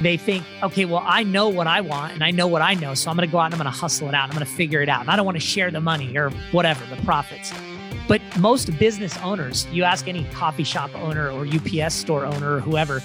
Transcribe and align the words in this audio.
They 0.00 0.16
think, 0.16 0.44
okay, 0.64 0.84
well, 0.84 1.02
I 1.04 1.22
know 1.22 1.48
what 1.48 1.68
I 1.68 1.80
want 1.80 2.12
and 2.12 2.24
I 2.24 2.32
know 2.32 2.48
what 2.48 2.60
I 2.60 2.74
know. 2.74 2.94
So 2.94 3.08
I'm 3.08 3.16
going 3.16 3.28
to 3.28 3.30
go 3.30 3.38
out 3.38 3.46
and 3.46 3.54
I'm 3.54 3.60
going 3.60 3.72
to 3.72 3.78
hustle 3.78 4.08
it 4.08 4.14
out. 4.14 4.28
I'm 4.28 4.34
going 4.34 4.44
to 4.44 4.52
figure 4.52 4.82
it 4.82 4.88
out. 4.88 5.02
And 5.02 5.10
I 5.10 5.16
don't 5.16 5.24
want 5.24 5.36
to 5.36 5.44
share 5.44 5.70
the 5.70 5.80
money 5.80 6.16
or 6.16 6.30
whatever, 6.50 6.84
the 6.94 7.00
profits. 7.02 7.52
But 8.08 8.20
most 8.38 8.76
business 8.80 9.16
owners, 9.18 9.66
you 9.68 9.84
ask 9.84 10.08
any 10.08 10.24
coffee 10.32 10.64
shop 10.64 10.90
owner 10.96 11.30
or 11.30 11.46
UPS 11.46 11.94
store 11.94 12.26
owner 12.26 12.56
or 12.56 12.60
whoever, 12.60 13.00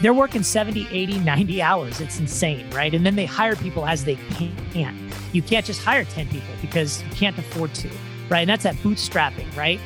they're 0.00 0.14
working 0.14 0.42
70, 0.42 0.88
80, 0.90 1.20
90 1.20 1.62
hours. 1.62 2.00
It's 2.00 2.18
insane, 2.18 2.68
right? 2.70 2.92
And 2.92 3.06
then 3.06 3.14
they 3.14 3.26
hire 3.26 3.54
people 3.54 3.86
as 3.86 4.04
they 4.04 4.16
can. 4.72 5.10
You 5.32 5.42
can't 5.42 5.64
just 5.64 5.80
hire 5.80 6.04
10 6.04 6.26
people 6.28 6.54
because 6.60 7.02
you 7.04 7.10
can't 7.10 7.38
afford 7.38 7.72
to, 7.74 7.88
right? 8.28 8.40
And 8.40 8.50
that's 8.50 8.64
that 8.64 8.74
bootstrapping, 8.76 9.54
right? 9.56 9.78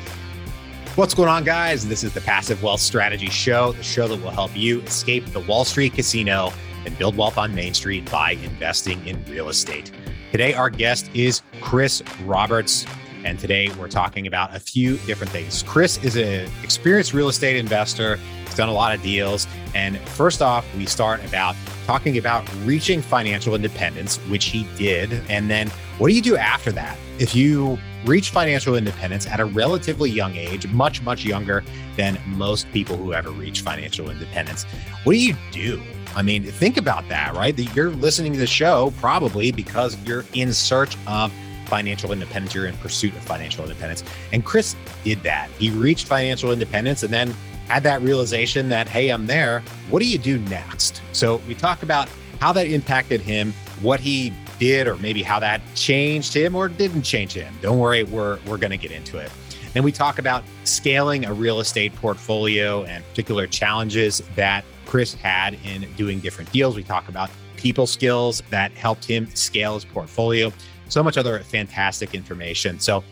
What's 0.95 1.13
going 1.13 1.27
on, 1.27 1.43
guys? 1.43 1.85
This 1.85 2.05
is 2.05 2.13
the 2.13 2.21
Passive 2.21 2.63
Wealth 2.63 2.79
Strategy 2.79 3.29
Show, 3.29 3.73
the 3.73 3.83
show 3.83 4.07
that 4.07 4.23
will 4.23 4.31
help 4.31 4.55
you 4.55 4.79
escape 4.83 5.25
the 5.25 5.41
Wall 5.41 5.65
Street 5.65 5.91
casino 5.93 6.53
and 6.85 6.97
build 6.97 7.17
wealth 7.17 7.37
on 7.37 7.53
Main 7.53 7.73
Street 7.73 8.09
by 8.09 8.31
investing 8.31 9.05
in 9.05 9.21
real 9.25 9.49
estate. 9.49 9.91
Today, 10.31 10.53
our 10.53 10.69
guest 10.69 11.09
is 11.13 11.41
Chris 11.59 12.01
Roberts. 12.23 12.85
And 13.25 13.37
today 13.37 13.69
we're 13.77 13.89
talking 13.89 14.25
about 14.25 14.55
a 14.55 14.59
few 14.61 14.95
different 14.99 15.33
things. 15.33 15.63
Chris 15.63 16.01
is 16.01 16.15
an 16.15 16.49
experienced 16.63 17.13
real 17.13 17.27
estate 17.27 17.57
investor. 17.57 18.15
He's 18.45 18.55
done 18.55 18.69
a 18.69 18.73
lot 18.73 18.95
of 18.95 19.01
deals. 19.01 19.47
And 19.73 19.99
first 19.99 20.41
off, 20.41 20.65
we 20.77 20.85
start 20.85 21.21
about 21.25 21.57
talking 21.85 22.17
about 22.17 22.47
reaching 22.63 23.01
financial 23.01 23.55
independence, 23.55 24.17
which 24.27 24.45
he 24.45 24.67
did. 24.77 25.21
And 25.29 25.49
then 25.49 25.69
what 25.97 26.09
do 26.09 26.15
you 26.15 26.21
do 26.21 26.35
after 26.35 26.71
that? 26.73 26.97
If 27.19 27.35
you 27.35 27.77
reach 28.05 28.31
financial 28.31 28.75
independence 28.75 29.27
at 29.27 29.39
a 29.39 29.45
relatively 29.45 30.09
young 30.09 30.35
age, 30.35 30.67
much, 30.67 31.01
much 31.01 31.23
younger 31.23 31.63
than 31.95 32.19
most 32.25 32.69
people 32.71 32.97
who 32.97 33.13
ever 33.13 33.31
reach 33.31 33.61
financial 33.61 34.09
independence, 34.09 34.63
what 35.03 35.13
do 35.13 35.19
you 35.19 35.35
do? 35.51 35.81
I 36.15 36.21
mean, 36.21 36.43
think 36.43 36.77
about 36.77 37.07
that, 37.09 37.35
right? 37.35 37.57
You're 37.75 37.91
listening 37.91 38.33
to 38.33 38.39
the 38.39 38.47
show 38.47 38.93
probably 38.99 39.51
because 39.51 39.97
you're 40.05 40.25
in 40.33 40.53
search 40.53 40.97
of 41.07 41.31
financial 41.67 42.11
independence. 42.11 42.55
You're 42.55 42.67
in 42.67 42.77
pursuit 42.77 43.15
of 43.15 43.21
financial 43.21 43.63
independence. 43.63 44.03
And 44.31 44.45
Chris 44.45 44.75
did 45.03 45.21
that. 45.23 45.49
He 45.59 45.69
reached 45.69 46.07
financial 46.07 46.51
independence 46.51 47.03
and 47.03 47.13
then 47.13 47.33
had 47.67 47.83
that 47.83 48.01
realization 48.01 48.69
that, 48.69 48.87
hey, 48.87 49.09
I'm 49.09 49.25
there. 49.27 49.63
What 49.89 49.99
do 49.99 50.07
you 50.07 50.17
do 50.17 50.39
next? 50.39 51.01
So 51.11 51.41
we 51.47 51.55
talk 51.55 51.83
about 51.83 52.09
how 52.39 52.51
that 52.53 52.67
impacted 52.67 53.21
him, 53.21 53.53
what 53.81 53.99
he 53.99 54.33
did, 54.59 54.87
or 54.87 54.97
maybe 54.97 55.23
how 55.23 55.39
that 55.39 55.61
changed 55.75 56.33
him 56.33 56.55
or 56.55 56.69
didn't 56.69 57.03
change 57.03 57.33
him. 57.33 57.53
Don't 57.61 57.79
worry, 57.79 58.03
we're 58.03 58.39
we're 58.47 58.57
going 58.57 58.71
to 58.71 58.77
get 58.77 58.91
into 58.91 59.17
it. 59.17 59.31
Then 59.73 59.83
we 59.83 59.91
talk 59.91 60.19
about 60.19 60.43
scaling 60.63 61.25
a 61.25 61.33
real 61.33 61.59
estate 61.59 61.93
portfolio 61.95 62.85
and 62.85 63.03
particular 63.09 63.45
challenges 63.45 64.21
that 64.35 64.63
Chris 64.85 65.13
had 65.13 65.57
in 65.65 65.85
doing 65.97 66.19
different 66.19 66.51
deals. 66.51 66.75
We 66.75 66.83
talk 66.83 67.09
about 67.09 67.29
people 67.57 67.87
skills 67.87 68.41
that 68.51 68.71
helped 68.71 69.03
him 69.03 69.27
scale 69.33 69.73
his 69.73 69.83
portfolio 69.83 70.53
so 70.87 71.03
much 71.03 71.17
other 71.17 71.39
fantastic 71.39 72.13
information. 72.13 72.79
So 72.79 73.03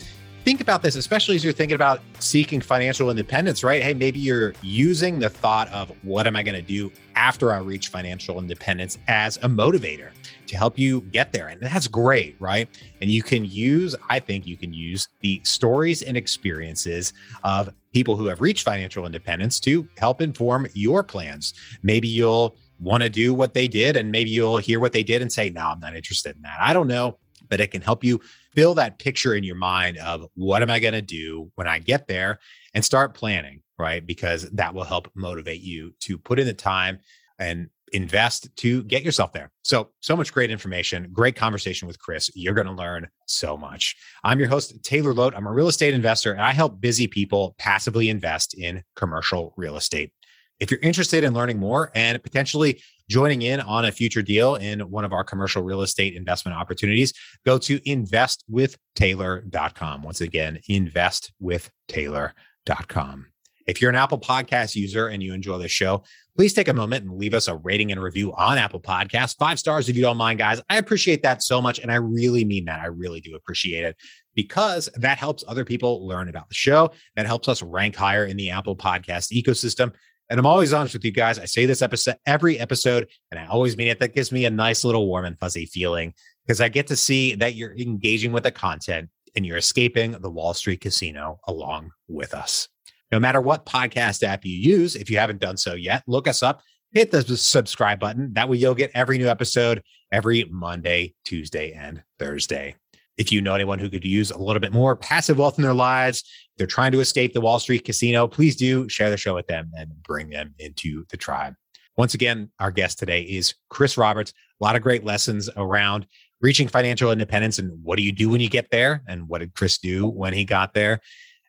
think 0.43 0.59
about 0.59 0.81
this, 0.81 0.95
especially 0.95 1.35
as 1.35 1.43
you're 1.43 1.53
thinking 1.53 1.75
about 1.75 2.01
seeking 2.19 2.59
financial 2.59 3.09
independence, 3.09 3.63
right? 3.63 3.81
Hey, 3.81 3.93
maybe 3.93 4.19
you're 4.19 4.53
using 4.61 5.19
the 5.19 5.29
thought 5.29 5.69
of 5.69 5.91
what 6.03 6.27
am 6.27 6.35
I 6.35 6.43
going 6.43 6.55
to 6.55 6.61
do 6.61 6.91
after 7.15 7.53
I 7.53 7.59
reach 7.59 7.87
financial 7.87 8.39
independence 8.39 8.97
as 9.07 9.37
a 9.37 9.47
motivator 9.47 10.09
to 10.47 10.57
help 10.57 10.77
you 10.77 11.01
get 11.01 11.31
there. 11.31 11.47
And 11.47 11.61
that's 11.61 11.87
great, 11.87 12.35
right? 12.39 12.67
And 13.01 13.09
you 13.09 13.23
can 13.23 13.45
use, 13.45 13.95
I 14.09 14.19
think 14.19 14.45
you 14.45 14.57
can 14.57 14.73
use 14.73 15.07
the 15.21 15.39
stories 15.45 16.01
and 16.01 16.17
experiences 16.17 17.13
of 17.45 17.73
people 17.93 18.17
who 18.17 18.25
have 18.25 18.41
reached 18.41 18.65
financial 18.65 19.05
independence 19.05 19.61
to 19.61 19.87
help 19.97 20.21
inform 20.21 20.67
your 20.73 21.03
plans. 21.03 21.53
Maybe 21.83 22.09
you'll 22.09 22.57
want 22.79 23.01
to 23.03 23.09
do 23.09 23.33
what 23.33 23.53
they 23.53 23.69
did, 23.69 23.95
and 23.95 24.11
maybe 24.11 24.29
you'll 24.29 24.57
hear 24.57 24.81
what 24.81 24.91
they 24.91 25.03
did 25.03 25.21
and 25.21 25.31
say, 25.31 25.49
No, 25.51 25.61
I'm 25.61 25.79
not 25.79 25.95
interested 25.95 26.35
in 26.35 26.41
that. 26.41 26.57
I 26.59 26.73
don't 26.73 26.87
know 26.87 27.17
but 27.49 27.59
it 27.59 27.67
can 27.67 27.81
help 27.81 28.03
you 28.03 28.19
build 28.55 28.77
that 28.77 28.99
picture 28.99 29.33
in 29.35 29.43
your 29.43 29.55
mind 29.55 29.97
of 29.97 30.25
what 30.35 30.61
am 30.61 30.69
I 30.69 30.79
going 30.79 30.93
to 30.93 31.01
do 31.01 31.51
when 31.55 31.67
I 31.67 31.79
get 31.79 32.07
there 32.07 32.39
and 32.73 32.83
start 32.83 33.13
planning, 33.13 33.61
right? 33.77 34.05
Because 34.05 34.49
that 34.51 34.73
will 34.73 34.83
help 34.83 35.09
motivate 35.15 35.61
you 35.61 35.93
to 36.01 36.17
put 36.17 36.39
in 36.39 36.47
the 36.47 36.53
time 36.53 36.99
and 37.39 37.69
invest 37.93 38.49
to 38.57 38.83
get 38.83 39.03
yourself 39.03 39.31
there. 39.33 39.51
So, 39.63 39.91
so 40.01 40.15
much 40.15 40.33
great 40.33 40.49
information, 40.49 41.09
great 41.13 41.35
conversation 41.35 41.87
with 41.87 41.99
Chris. 41.99 42.29
You're 42.33 42.55
going 42.55 42.67
to 42.67 42.73
learn 42.73 43.07
so 43.27 43.55
much. 43.55 43.95
I'm 44.23 44.39
your 44.39 44.49
host, 44.49 44.83
Taylor 44.83 45.13
Loht. 45.13 45.33
I'm 45.35 45.47
a 45.47 45.51
real 45.51 45.67
estate 45.67 45.93
investor 45.93 46.31
and 46.31 46.41
I 46.41 46.51
help 46.51 46.81
busy 46.81 47.07
people 47.07 47.55
passively 47.59 48.09
invest 48.09 48.55
in 48.55 48.83
commercial 48.95 49.53
real 49.57 49.77
estate. 49.77 50.11
If 50.59 50.71
you're 50.71 50.79
interested 50.79 51.23
in 51.23 51.33
learning 51.33 51.59
more 51.59 51.91
and 51.93 52.21
potentially 52.21 52.81
joining 53.09 53.41
in 53.41 53.59
on 53.61 53.85
a 53.85 53.91
future 53.91 54.21
deal 54.21 54.53
in 54.55 54.81
one 54.81 55.05
of 55.05 55.13
our 55.13 55.23
commercial 55.23 55.63
real 55.63 55.81
estate 55.81 56.15
investment 56.15 56.57
opportunities, 56.57 57.13
go 57.45 57.57
to 57.57 57.79
investwithtaylor.com. 57.81 60.03
Once 60.03 60.21
again, 60.21 60.59
investwithtaylor.com. 60.69 63.25
If 63.65 63.81
you're 63.81 63.89
an 63.89 63.95
Apple 63.95 64.19
Podcast 64.19 64.75
user 64.75 65.07
and 65.07 65.23
you 65.23 65.33
enjoy 65.33 65.57
the 65.57 65.69
show, 65.69 66.03
please 66.35 66.53
take 66.53 66.67
a 66.67 66.73
moment 66.73 67.05
and 67.05 67.17
leave 67.17 67.33
us 67.33 67.47
a 67.47 67.55
rating 67.55 67.91
and 67.91 68.01
review 68.01 68.33
on 68.33 68.57
Apple 68.57 68.81
Podcasts. 68.81 69.37
Five 69.37 69.59
stars 69.59 69.87
if 69.87 69.95
you 69.95 70.01
don't 70.01 70.17
mind, 70.17 70.39
guys. 70.39 70.61
I 70.69 70.77
appreciate 70.77 71.23
that 71.23 71.43
so 71.43 71.61
much. 71.61 71.79
And 71.79 71.91
I 71.91 71.95
really 71.95 72.43
mean 72.43 72.65
that. 72.65 72.81
I 72.81 72.87
really 72.87 73.21
do 73.21 73.35
appreciate 73.35 73.85
it 73.85 73.95
because 74.35 74.89
that 74.95 75.17
helps 75.17 75.43
other 75.47 75.63
people 75.63 76.05
learn 76.05 76.27
about 76.27 76.49
the 76.49 76.55
show. 76.55 76.91
That 77.15 77.25
helps 77.25 77.47
us 77.47 77.61
rank 77.61 77.95
higher 77.95 78.25
in 78.25 78.35
the 78.35 78.49
Apple 78.49 78.75
Podcast 78.75 79.31
ecosystem. 79.31 79.93
And 80.29 80.39
I'm 80.39 80.45
always 80.45 80.73
honest 80.73 80.93
with 80.93 81.05
you 81.05 81.11
guys. 81.11 81.37
I 81.37 81.45
say 81.45 81.65
this 81.65 81.81
episode 81.81 82.15
every 82.25 82.59
episode, 82.59 83.07
and 83.31 83.39
I 83.39 83.45
always 83.45 83.77
mean 83.77 83.87
it. 83.87 83.99
That 83.99 84.15
gives 84.15 84.31
me 84.31 84.45
a 84.45 84.49
nice 84.49 84.83
little 84.83 85.07
warm 85.07 85.25
and 85.25 85.37
fuzzy 85.39 85.65
feeling 85.65 86.13
because 86.45 86.61
I 86.61 86.69
get 86.69 86.87
to 86.87 86.95
see 86.95 87.35
that 87.35 87.55
you're 87.55 87.77
engaging 87.77 88.31
with 88.31 88.43
the 88.43 88.51
content 88.51 89.09
and 89.35 89.45
you're 89.45 89.57
escaping 89.57 90.11
the 90.13 90.31
Wall 90.31 90.53
Street 90.53 90.81
casino 90.81 91.39
along 91.47 91.91
with 92.07 92.33
us. 92.33 92.67
No 93.11 93.19
matter 93.19 93.41
what 93.41 93.65
podcast 93.65 94.23
app 94.23 94.45
you 94.45 94.55
use, 94.55 94.95
if 94.95 95.09
you 95.09 95.17
haven't 95.17 95.39
done 95.39 95.57
so 95.57 95.73
yet, 95.73 96.03
look 96.07 96.27
us 96.27 96.41
up, 96.41 96.61
hit 96.93 97.11
the 97.11 97.21
subscribe 97.37 97.99
button. 97.99 98.33
That 98.33 98.49
way 98.49 98.57
you'll 98.57 98.75
get 98.75 98.91
every 98.93 99.17
new 99.17 99.27
episode 99.27 99.83
every 100.11 100.45
Monday, 100.45 101.13
Tuesday, 101.25 101.73
and 101.73 102.03
Thursday. 102.19 102.75
If 103.17 103.31
you 103.31 103.41
know 103.41 103.53
anyone 103.53 103.79
who 103.79 103.89
could 103.89 104.05
use 104.05 104.31
a 104.31 104.37
little 104.37 104.59
bit 104.59 104.73
more 104.73 104.95
passive 104.95 105.37
wealth 105.37 105.57
in 105.57 105.63
their 105.63 105.73
lives, 105.73 106.23
they're 106.57 106.67
trying 106.67 106.91
to 106.93 106.99
escape 106.99 107.33
the 107.33 107.41
Wall 107.41 107.59
Street 107.59 107.85
casino, 107.85 108.27
please 108.27 108.55
do 108.55 108.87
share 108.89 109.09
the 109.09 109.17
show 109.17 109.35
with 109.35 109.47
them 109.47 109.71
and 109.77 109.91
bring 110.03 110.29
them 110.29 110.53
into 110.59 111.05
the 111.09 111.17
tribe. 111.17 111.53
Once 111.95 112.15
again, 112.15 112.49
our 112.59 112.71
guest 112.71 112.97
today 112.97 113.21
is 113.21 113.53
Chris 113.69 113.97
Roberts. 113.97 114.33
A 114.59 114.63
lot 114.63 114.75
of 114.75 114.81
great 114.81 115.03
lessons 115.03 115.49
around 115.55 116.07
reaching 116.41 116.67
financial 116.67 117.11
independence 117.11 117.59
and 117.59 117.71
what 117.83 117.97
do 117.97 118.03
you 118.03 118.11
do 118.11 118.29
when 118.29 118.41
you 118.41 118.49
get 118.49 118.71
there? 118.71 119.03
And 119.07 119.27
what 119.27 119.39
did 119.39 119.53
Chris 119.53 119.77
do 119.77 120.07
when 120.07 120.33
he 120.33 120.43
got 120.43 120.73
there? 120.73 120.99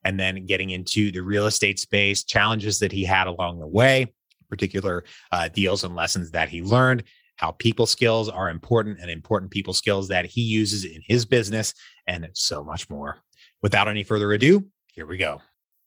And 0.04 0.20
then 0.20 0.44
getting 0.44 0.70
into 0.70 1.10
the 1.10 1.22
real 1.22 1.46
estate 1.46 1.78
space, 1.78 2.24
challenges 2.24 2.78
that 2.80 2.92
he 2.92 3.04
had 3.04 3.26
along 3.26 3.58
the 3.58 3.66
way, 3.66 4.12
particular 4.50 5.04
uh, 5.32 5.48
deals 5.48 5.82
and 5.82 5.96
lessons 5.96 6.30
that 6.32 6.50
he 6.50 6.62
learned, 6.62 7.04
how 7.44 7.50
people 7.58 7.84
skills 7.84 8.30
are 8.30 8.48
important 8.48 8.98
and 9.00 9.10
important 9.10 9.50
people 9.50 9.74
skills 9.74 10.08
that 10.08 10.24
he 10.24 10.40
uses 10.40 10.86
in 10.86 11.02
his 11.04 11.26
business, 11.26 11.74
and 12.06 12.26
so 12.32 12.64
much 12.64 12.88
more. 12.88 13.18
Without 13.60 13.86
any 13.86 14.02
further 14.02 14.32
ado, 14.32 14.64
here 14.94 15.04
we 15.04 15.18
go. 15.18 15.42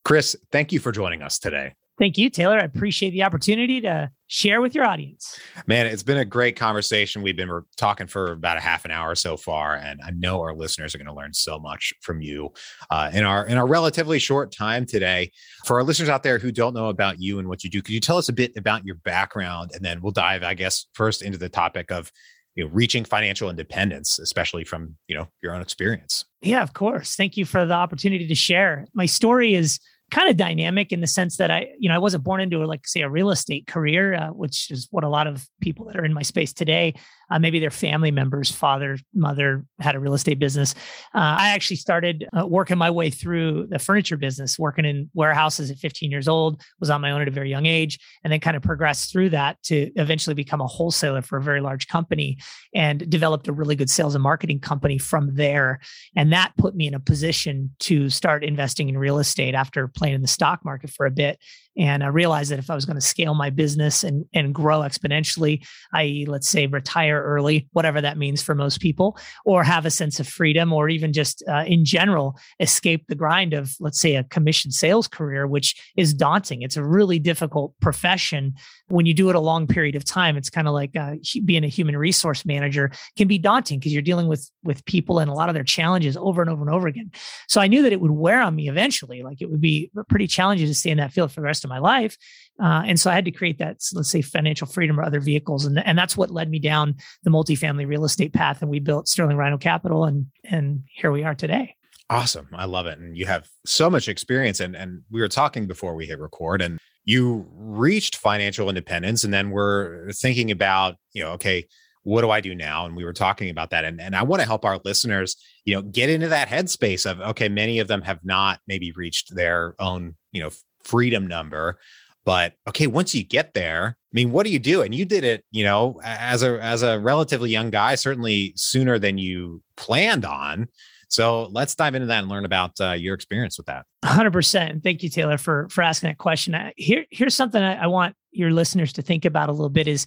Chris, 0.06 0.36
thank 0.52 0.72
you 0.72 0.80
for 0.80 0.92
joining 0.92 1.24
us 1.24 1.40
today. 1.40 1.74
Thank 1.98 2.18
you, 2.18 2.30
Taylor. 2.30 2.60
I 2.60 2.64
appreciate 2.64 3.10
the 3.10 3.24
opportunity 3.24 3.82
to 3.82 4.12
share 4.28 4.62
with 4.62 4.76
your 4.76 4.86
audience. 4.86 5.40
Man, 5.66 5.88
it's 5.88 6.04
been 6.04 6.18
a 6.18 6.26
great 6.26 6.56
conversation. 6.56 7.24
We've 7.24 7.36
been 7.36 7.62
talking 7.76 8.06
for 8.06 8.34
about 8.34 8.58
a 8.58 8.60
half 8.60 8.86
an 8.86 8.92
hour 8.92 9.16
so 9.16 9.36
far, 9.36 9.76
and 9.76 10.00
I 10.06 10.12
know 10.12 10.40
our 10.42 10.54
listeners 10.54 10.94
are 10.94 11.00
going 11.00 11.08
to 11.08 11.14
learn 11.14 11.34
so 11.34 11.58
much 11.58 11.94
from 12.02 12.22
you 12.22 12.52
uh, 12.92 13.10
in 13.14 13.24
our 13.24 13.48
in 13.48 13.58
our 13.58 13.66
relatively 13.66 14.20
short 14.20 14.52
time 14.52 14.86
today. 14.86 15.32
For 15.66 15.78
our 15.78 15.84
listeners 15.84 16.10
out 16.10 16.22
there 16.22 16.38
who 16.38 16.52
don't 16.52 16.76
know 16.76 16.90
about 16.90 17.20
you 17.20 17.40
and 17.40 17.48
what 17.48 17.64
you 17.64 17.70
do, 17.70 17.82
could 17.82 17.94
you 17.94 18.00
tell 18.00 18.18
us 18.18 18.30
a 18.30 18.34
bit 18.34 18.52
about 18.56 18.86
your 18.86 18.96
background, 18.96 19.72
and 19.74 19.84
then 19.84 20.02
we'll 20.02 20.12
dive, 20.12 20.44
I 20.44 20.54
guess, 20.54 20.86
first 20.94 21.24
into 21.24 21.40
the 21.40 21.50
topic 21.50 21.92
of 21.92 22.12
you 22.54 22.64
know, 22.64 22.70
reaching 22.74 23.06
financial 23.06 23.50
independence, 23.50 24.20
especially 24.20 24.64
from 24.64 24.96
you 25.08 25.18
know 25.18 25.30
your 25.42 25.56
own 25.56 25.62
experience. 25.62 26.26
Yeah, 26.42 26.62
of 26.62 26.74
course. 26.74 27.16
Thank 27.16 27.38
you 27.38 27.46
for 27.46 27.66
the 27.66 27.74
opportunity 27.74 28.28
to 28.28 28.36
share. 28.36 28.86
My 28.94 29.08
story 29.08 29.56
is 29.56 29.80
kind 30.12 30.30
of 30.30 30.38
dynamic 30.38 30.92
in 30.92 31.02
the 31.02 31.08
sense 31.08 31.38
that 31.38 31.52
I, 31.52 31.70
you 31.78 31.90
know, 31.90 31.96
I 31.96 32.00
wasn't 32.00 32.24
born 32.24 32.42
into 32.42 32.66
like 32.66 32.88
say 32.88 33.02
a 33.02 33.10
real 33.10 33.30
estate 33.30 33.68
career, 33.68 34.14
uh, 34.14 34.28
which 34.30 34.72
is 34.72 34.88
what 34.92 35.04
a 35.04 35.10
lot 35.10 35.28
of 35.28 35.48
people 35.62 35.86
that 35.86 35.98
are 35.98 36.06
in 36.06 36.14
my 36.14 36.22
space 36.22 36.54
today 36.54 36.94
uh, 37.30 37.40
maybe 37.40 37.60
their 37.60 37.72
family 37.72 38.12
members, 38.12 38.52
father, 38.52 38.98
mother 39.14 39.66
had 39.80 39.96
a 39.96 40.00
real 40.00 40.14
estate 40.14 40.40
business. 40.40 40.74
Uh, 41.14 41.36
I 41.40 41.50
actually 41.50 41.78
started 41.78 42.28
uh, 42.38 42.46
working 42.46 42.78
my 42.78 42.90
way 42.90 43.10
through 43.10 43.68
the 43.70 43.80
furniture 43.80 44.18
business, 44.18 44.58
working 44.58 44.86
in 44.86 45.10
warehouses 45.14 45.70
at 45.72 45.78
15 45.78 46.12
years 46.12 46.28
old, 46.28 46.62
was 46.80 46.90
on 46.90 47.02
my 47.02 47.12
own 47.12 47.22
at 47.22 47.28
a 47.28 47.32
very 47.32 47.50
young 47.50 47.66
age, 47.66 48.00
and 48.24 48.32
then 48.32 48.40
kind 48.40 48.56
of 48.56 48.64
progressed 48.64 49.12
through 49.12 49.30
that 49.30 49.62
to 49.64 49.92
eventually 49.96 50.34
become 50.34 50.62
a 50.62 50.68
wholesaler 50.68 51.22
for 51.22 51.38
a 51.38 51.44
very 51.44 51.62
large 51.62 51.88
company 51.88 52.38
and 52.74 53.10
developed 53.10 53.48
a 53.48 53.54
really 53.54 53.76
good 53.76 53.90
sales 53.90 54.16
and 54.16 54.24
marketing 54.24 54.60
company 54.60 54.98
from 54.98 55.36
there. 55.36 55.80
And 56.16 56.32
that 56.34 56.54
put 56.58 56.76
me 56.76 56.88
in 56.88 56.94
a 56.94 57.00
position 57.00 57.72
to 57.80 58.10
start 58.10 58.44
investing 58.44 58.90
in 58.90 58.98
real 58.98 59.20
estate 59.20 59.56
after 59.56 59.88
playing 59.88 60.16
in 60.16 60.22
the 60.22 60.28
stock 60.28 60.64
market 60.64 60.90
for 60.90 61.06
a 61.06 61.12
bit 61.12 61.40
And 61.78 62.04
I 62.04 62.08
realized 62.08 62.52
that 62.52 62.60
if 62.60 62.70
I 62.70 62.76
was 62.76 62.86
going 62.86 62.96
to 62.96 63.02
scale 63.02 63.36
my 63.36 63.50
business 63.50 64.04
and, 64.04 64.26
and 64.34 64.54
grow 64.54 64.80
exponentially, 64.80 65.66
i.e., 65.94 66.26
let's 66.26 66.50
say 66.50 66.66
retire 66.68 67.22
early, 67.22 67.68
whatever 67.74 68.02
that 68.02 68.18
means 68.18 68.42
for 68.42 68.56
most 68.56 68.82
people, 68.82 69.18
or 69.46 69.64
have 69.64 69.86
a 69.86 69.92
sense 69.92 70.20
of 70.20 70.28
freedom, 70.28 70.74
or 70.74 70.90
even 70.90 71.14
just 71.14 71.44
uh, 71.48 71.64
in 71.68 71.86
general, 71.86 72.38
escape 72.60 73.06
the 73.08 73.16
grind 73.16 73.54
of, 73.54 73.76
let's 73.80 74.00
say, 74.00 74.16
a 74.16 74.24
commission 74.24 74.72
sales 74.72 75.08
career, 75.08 75.46
which 75.46 75.76
is 75.96 76.14
daunting. 76.14 76.64
It's 76.64 76.78
a 76.78 76.84
really 76.84 77.20
difficult 77.20 77.74
profession 77.80 78.56
when 78.88 79.06
you 79.06 79.14
do 79.14 79.30
it 79.30 79.36
a 79.36 79.40
long 79.40 79.68
period 79.68 79.96
of 79.96 80.04
time. 80.04 80.38
It's 80.38 80.50
kind 80.50 80.68
of 80.68 80.74
like 80.74 80.96
uh, 80.96 81.16
being 81.46 81.64
a 81.64 81.68
human 81.68 81.98
resource 81.98 82.46
manager 82.46 82.92
can 83.18 83.28
be 83.28 83.38
daunting 83.38 83.80
because 83.80 83.94
you're 83.94 84.02
dealing 84.02 84.28
with 84.28 84.50
with 84.64 84.84
people 84.86 85.20
and 85.20 85.30
a 85.30 85.34
lot 85.34 85.50
of 85.50 85.56
their 85.56 85.64
challenges 85.64 86.18
over 86.18 86.42
and 86.42 86.50
over 86.50 86.62
and 86.62 86.74
over 86.74 86.88
again. 86.88 87.12
So 87.48 87.62
I 87.62 87.68
knew 87.68 87.84
that 87.84 87.94
it 87.94 88.02
would 88.02 88.12
wear 88.12 88.42
on 88.42 88.56
me 88.56 88.70
eventually. 88.70 89.24
Like 89.24 89.42
it 89.42 89.50
would 89.50 89.62
be 89.62 89.92
pretty 90.10 90.28
challenging 90.28 90.68
to 90.68 90.74
stay 90.74 90.90
in 90.90 90.98
that 90.98 91.14
field 91.14 91.32
for 91.32 91.42
the 91.42 91.46
rest 91.46 91.64
of 91.64 91.67
my 91.68 91.80
life. 91.80 92.18
Uh, 92.62 92.84
and 92.86 93.00
so 93.00 93.12
I 93.12 93.16
had 93.16 93.26
to 93.26 93.32
create 93.32 93.60
that, 93.60 93.78
let's 93.94 94.12
say, 94.12 94.22
financial 94.22 94.68
freedom 94.68 95.00
or 95.00 95.04
other 95.04 95.20
vehicles, 95.20 95.66
and 95.66 95.86
and 95.86 95.98
that's 95.98 96.18
what 96.18 96.32
led 96.32 96.50
me 96.50 96.60
down 96.60 96.96
the 97.24 97.30
multifamily 97.30 97.88
real 97.88 98.06
estate 98.06 98.34
path. 98.34 98.62
And 98.62 98.72
we 98.72 98.80
built 98.80 99.08
Sterling 99.08 99.38
Rhino 99.38 99.58
Capital, 99.58 100.06
and 100.06 100.28
and 100.44 100.84
here 100.88 101.12
we 101.12 101.24
are 101.24 101.36
today. 101.36 101.76
Awesome. 102.10 102.48
I 102.54 102.66
love 102.66 102.86
it. 102.86 103.00
And 103.00 103.18
you 103.18 103.26
have 103.26 103.50
so 103.66 103.90
much 103.90 104.08
experience. 104.08 104.60
And 104.60 104.76
and 104.76 105.02
we 105.12 105.20
were 105.20 105.28
talking 105.28 105.68
before 105.68 105.96
we 105.96 106.06
hit 106.06 106.20
record, 106.20 106.62
and 106.62 106.80
you 107.06 107.48
reached 107.54 108.18
financial 108.18 108.70
independence, 108.70 109.24
and 109.24 109.34
then 109.34 109.50
we're 109.52 110.12
thinking 110.12 110.52
about, 110.52 110.96
you 111.14 111.24
know, 111.24 111.32
okay, 111.32 111.68
what 112.04 112.22
do 112.22 112.30
I 112.30 112.40
do 112.40 112.56
now? 112.56 112.86
And 112.86 112.96
we 112.96 113.04
were 113.04 113.12
talking 113.12 113.50
about 113.50 113.72
that. 113.72 113.84
And, 113.84 114.00
and 114.00 114.16
I 114.16 114.24
want 114.24 114.42
to 114.42 114.48
help 114.48 114.64
our 114.64 114.80
listeners, 114.86 115.36
you 115.66 115.76
know, 115.76 115.82
get 115.82 116.10
into 116.10 116.30
that 116.30 116.48
headspace 116.48 117.10
of, 117.10 117.20
okay, 117.20 117.50
many 117.50 117.80
of 117.80 117.90
them 117.90 118.02
have 118.02 118.20
not 118.24 118.62
maybe 118.66 118.94
reached 118.94 119.36
their 119.36 119.76
own, 119.78 120.16
you 120.32 120.42
know, 120.42 120.50
freedom 120.88 121.28
number. 121.28 121.78
But 122.26 122.54
okay, 122.68 122.88
once 122.88 123.16
you 123.16 123.24
get 123.24 123.54
there, 123.54 123.98
I 123.98 124.14
mean, 124.14 124.32
what 124.32 124.46
do 124.46 124.52
you 124.52 124.60
do? 124.60 124.82
And 124.82 124.94
you 124.94 125.06
did 125.06 125.24
it, 125.24 125.46
you 125.52 125.64
know, 125.64 126.02
as 126.04 126.44
a 126.44 126.62
as 126.62 126.84
a 126.84 127.00
relatively 127.00 127.50
young 127.50 127.70
guy, 127.70 127.96
certainly 127.96 128.54
sooner 128.56 129.00
than 129.00 129.18
you 129.18 129.62
planned 129.78 130.26
on. 130.26 130.68
So 131.10 131.48
let's 131.52 131.74
dive 131.74 131.96
into 131.96 132.08
that 132.08 132.20
and 132.20 132.28
learn 132.28 132.44
about 132.44 132.72
uh, 132.82 132.92
your 132.92 133.16
experience 133.16 133.58
with 133.58 133.68
that. 133.68 133.86
100%. 134.04 134.84
Thank 134.84 135.04
you, 135.04 135.10
Taylor, 135.10 135.38
for 135.38 135.70
for 135.70 135.82
asking 135.82 136.10
that 136.10 136.18
question. 136.18 136.72
Here, 136.76 137.06
here's 137.12 137.36
something 137.36 137.62
I, 137.62 137.84
I 137.84 137.88
want 137.88 138.16
your 138.32 138.52
listeners 138.52 138.92
to 138.94 139.02
think 139.02 139.24
about 139.24 139.48
a 139.48 139.54
little 139.54 139.70
bit 139.70 139.88
is 139.88 140.06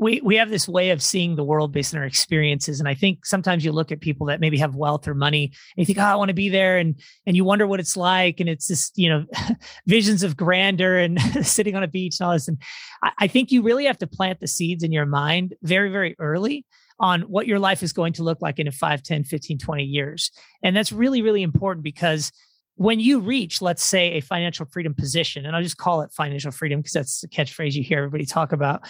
we 0.00 0.20
we 0.22 0.36
have 0.36 0.50
this 0.50 0.68
way 0.68 0.90
of 0.90 1.02
seeing 1.02 1.36
the 1.36 1.44
world 1.44 1.72
based 1.72 1.94
on 1.94 2.00
our 2.00 2.06
experiences. 2.06 2.80
And 2.80 2.88
i 2.88 2.94
think 2.94 3.26
sometimes 3.26 3.64
you 3.64 3.72
look 3.72 3.92
at 3.92 4.00
people 4.00 4.26
that 4.26 4.40
maybe 4.40 4.58
have 4.58 4.74
wealth 4.74 5.08
or 5.08 5.14
money 5.14 5.44
and 5.44 5.52
you 5.76 5.84
think 5.84 5.98
oh 5.98 6.02
i 6.02 6.14
want 6.14 6.28
to 6.28 6.34
be 6.34 6.48
there. 6.48 6.78
And 6.78 7.00
and 7.26 7.36
you 7.36 7.44
wonder 7.44 7.66
what 7.66 7.80
it's 7.80 7.96
like. 7.96 8.40
And 8.40 8.48
it's 8.48 8.68
just 8.68 8.96
you 8.96 9.08
know 9.08 9.24
visions 9.86 10.22
of 10.22 10.36
grandeur 10.36 10.98
and 10.98 11.20
sitting 11.46 11.74
on 11.74 11.82
a 11.82 11.88
beach 11.88 12.16
and 12.20 12.26
all 12.26 12.32
this. 12.32 12.48
And 12.48 12.58
I, 13.02 13.12
I 13.20 13.26
think 13.26 13.50
you 13.50 13.62
really 13.62 13.84
have 13.86 13.98
to 13.98 14.06
plant 14.06 14.40
the 14.40 14.48
seeds 14.48 14.82
in 14.82 14.92
your 14.92 15.06
mind 15.06 15.54
very 15.62 15.90
very 15.90 16.14
early 16.18 16.64
on 17.00 17.22
what 17.22 17.46
your 17.46 17.60
life 17.60 17.82
is 17.84 17.92
going 17.92 18.12
to 18.12 18.24
look 18.24 18.42
like 18.42 18.58
in 18.58 18.70
5 18.70 19.02
10 19.02 19.24
15 19.24 19.58
20 19.58 19.84
years. 19.84 20.30
And 20.62 20.76
that's 20.76 20.92
really 20.92 21.22
really 21.22 21.42
important 21.42 21.84
because 21.84 22.32
when 22.78 23.00
you 23.00 23.18
reach, 23.18 23.60
let's 23.60 23.84
say, 23.84 24.12
a 24.12 24.20
financial 24.20 24.64
freedom 24.64 24.94
position, 24.94 25.44
and 25.44 25.56
I'll 25.56 25.62
just 25.62 25.76
call 25.76 26.02
it 26.02 26.12
financial 26.12 26.52
freedom 26.52 26.78
because 26.78 26.92
that's 26.92 27.20
the 27.20 27.28
catchphrase 27.28 27.72
you 27.72 27.82
hear 27.82 27.98
everybody 27.98 28.24
talk 28.24 28.52
about, 28.52 28.82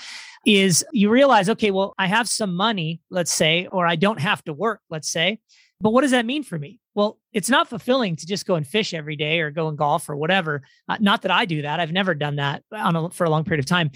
is 0.44 0.84
you 0.92 1.08
realize, 1.08 1.48
okay, 1.48 1.70
well, 1.70 1.94
I 1.98 2.06
have 2.06 2.28
some 2.28 2.54
money, 2.54 3.00
let's 3.10 3.32
say, 3.32 3.66
or 3.72 3.86
I 3.86 3.96
don't 3.96 4.20
have 4.20 4.44
to 4.44 4.52
work, 4.52 4.82
let's 4.90 5.10
say. 5.10 5.40
But 5.80 5.90
what 5.90 6.02
does 6.02 6.10
that 6.10 6.26
mean 6.26 6.42
for 6.42 6.58
me? 6.58 6.80
Well, 6.94 7.18
it's 7.32 7.48
not 7.48 7.68
fulfilling 7.68 8.16
to 8.16 8.26
just 8.26 8.44
go 8.44 8.56
and 8.56 8.66
fish 8.66 8.92
every 8.92 9.16
day 9.16 9.40
or 9.40 9.50
go 9.50 9.68
and 9.68 9.78
golf 9.78 10.10
or 10.10 10.16
whatever. 10.16 10.62
Uh, 10.86 10.98
not 11.00 11.22
that 11.22 11.30
I 11.30 11.46
do 11.46 11.62
that. 11.62 11.80
I've 11.80 11.92
never 11.92 12.14
done 12.14 12.36
that 12.36 12.64
a, 12.70 13.10
for 13.10 13.24
a 13.24 13.30
long 13.30 13.44
period 13.44 13.60
of 13.60 13.66
time. 13.66 13.90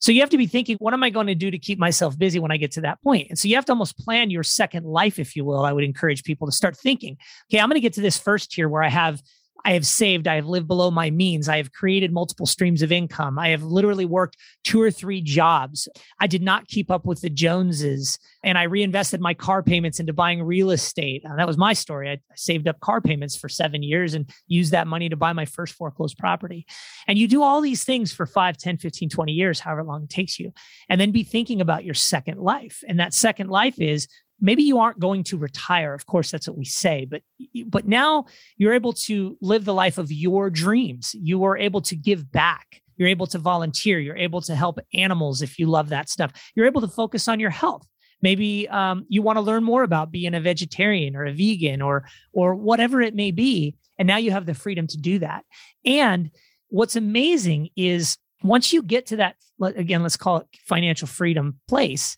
So 0.00 0.12
you 0.12 0.20
have 0.20 0.30
to 0.30 0.38
be 0.38 0.46
thinking, 0.46 0.76
what 0.78 0.94
am 0.94 1.02
I 1.02 1.10
going 1.10 1.26
to 1.26 1.34
do 1.34 1.50
to 1.50 1.58
keep 1.58 1.78
myself 1.78 2.18
busy 2.18 2.38
when 2.38 2.52
I 2.52 2.56
get 2.56 2.72
to 2.72 2.80
that 2.82 3.02
point? 3.02 3.28
And 3.28 3.38
so 3.38 3.48
you 3.48 3.56
have 3.56 3.64
to 3.66 3.72
almost 3.72 3.98
plan 3.98 4.30
your 4.30 4.44
second 4.44 4.86
life, 4.86 5.18
if 5.18 5.34
you 5.34 5.44
will. 5.44 5.64
I 5.64 5.72
would 5.72 5.84
encourage 5.84 6.22
people 6.22 6.46
to 6.46 6.52
start 6.52 6.76
thinking, 6.76 7.16
okay, 7.50 7.60
I'm 7.60 7.68
going 7.68 7.74
to 7.74 7.80
get 7.80 7.94
to 7.94 8.00
this 8.00 8.16
first 8.16 8.52
tier 8.52 8.68
where 8.68 8.82
I 8.82 8.88
have 8.88 9.20
I 9.64 9.72
have 9.72 9.86
saved, 9.86 10.28
I 10.28 10.36
have 10.36 10.46
lived 10.46 10.68
below 10.68 10.90
my 10.90 11.10
means, 11.10 11.48
I 11.48 11.56
have 11.56 11.72
created 11.72 12.12
multiple 12.12 12.46
streams 12.46 12.82
of 12.82 12.92
income, 12.92 13.38
I 13.38 13.48
have 13.48 13.62
literally 13.62 14.04
worked 14.04 14.36
two 14.64 14.80
or 14.80 14.90
three 14.90 15.20
jobs. 15.20 15.88
I 16.20 16.26
did 16.26 16.42
not 16.42 16.68
keep 16.68 16.90
up 16.90 17.06
with 17.06 17.20
the 17.20 17.30
Joneses, 17.30 18.18
and 18.44 18.56
I 18.56 18.64
reinvested 18.64 19.20
my 19.20 19.34
car 19.34 19.62
payments 19.62 20.00
into 20.00 20.12
buying 20.12 20.42
real 20.42 20.70
estate. 20.70 21.24
Uh, 21.28 21.36
that 21.36 21.46
was 21.46 21.58
my 21.58 21.72
story. 21.72 22.10
I 22.10 22.18
saved 22.36 22.68
up 22.68 22.80
car 22.80 23.00
payments 23.00 23.36
for 23.36 23.48
seven 23.48 23.82
years 23.82 24.14
and 24.14 24.30
used 24.46 24.72
that 24.72 24.86
money 24.86 25.08
to 25.08 25.16
buy 25.16 25.32
my 25.32 25.44
first 25.44 25.74
foreclosed 25.74 26.18
property. 26.18 26.66
And 27.06 27.18
you 27.18 27.28
do 27.28 27.42
all 27.42 27.60
these 27.60 27.84
things 27.84 28.12
for 28.12 28.26
5, 28.26 28.56
10, 28.56 28.78
15, 28.78 29.08
20 29.08 29.32
years, 29.32 29.60
however 29.60 29.84
long 29.84 30.04
it 30.04 30.10
takes 30.10 30.38
you, 30.38 30.52
and 30.88 31.00
then 31.00 31.10
be 31.10 31.24
thinking 31.24 31.60
about 31.60 31.84
your 31.84 31.94
second 31.94 32.38
life. 32.38 32.82
And 32.88 33.00
that 33.00 33.14
second 33.14 33.48
life 33.50 33.80
is 33.80 34.08
maybe 34.40 34.62
you 34.62 34.78
aren't 34.78 34.98
going 34.98 35.24
to 35.24 35.36
retire 35.36 35.94
of 35.94 36.06
course 36.06 36.30
that's 36.30 36.48
what 36.48 36.56
we 36.56 36.64
say 36.64 37.06
but 37.08 37.22
but 37.66 37.86
now 37.86 38.24
you're 38.56 38.74
able 38.74 38.92
to 38.92 39.36
live 39.40 39.64
the 39.64 39.74
life 39.74 39.98
of 39.98 40.10
your 40.10 40.50
dreams. 40.50 41.14
You 41.14 41.44
are 41.44 41.56
able 41.56 41.80
to 41.82 41.96
give 41.96 42.30
back. 42.30 42.82
You're 42.96 43.08
able 43.08 43.26
to 43.28 43.38
volunteer. 43.38 43.98
You're 43.98 44.16
able 44.16 44.40
to 44.42 44.54
help 44.54 44.78
animals 44.92 45.42
if 45.42 45.58
you 45.58 45.66
love 45.66 45.90
that 45.90 46.08
stuff. 46.08 46.32
You're 46.54 46.66
able 46.66 46.80
to 46.80 46.88
focus 46.88 47.28
on 47.28 47.40
your 47.40 47.50
health. 47.50 47.86
Maybe 48.20 48.68
um, 48.68 49.06
you 49.08 49.22
want 49.22 49.36
to 49.36 49.42
learn 49.42 49.62
more 49.62 49.84
about 49.84 50.10
being 50.10 50.34
a 50.34 50.40
vegetarian 50.40 51.14
or 51.14 51.24
a 51.24 51.32
vegan 51.32 51.80
or 51.80 52.08
or 52.32 52.54
whatever 52.54 53.00
it 53.00 53.14
may 53.14 53.30
be 53.30 53.76
and 53.98 54.06
now 54.06 54.16
you 54.16 54.30
have 54.30 54.46
the 54.46 54.54
freedom 54.54 54.86
to 54.88 54.96
do 54.96 55.18
that. 55.20 55.44
And 55.84 56.30
what's 56.68 56.96
amazing 56.96 57.70
is 57.76 58.16
once 58.42 58.72
you 58.72 58.82
get 58.82 59.06
to 59.06 59.16
that 59.16 59.36
again 59.60 60.02
let's 60.02 60.16
call 60.16 60.36
it 60.38 60.46
financial 60.66 61.08
freedom 61.08 61.58
place 61.66 62.16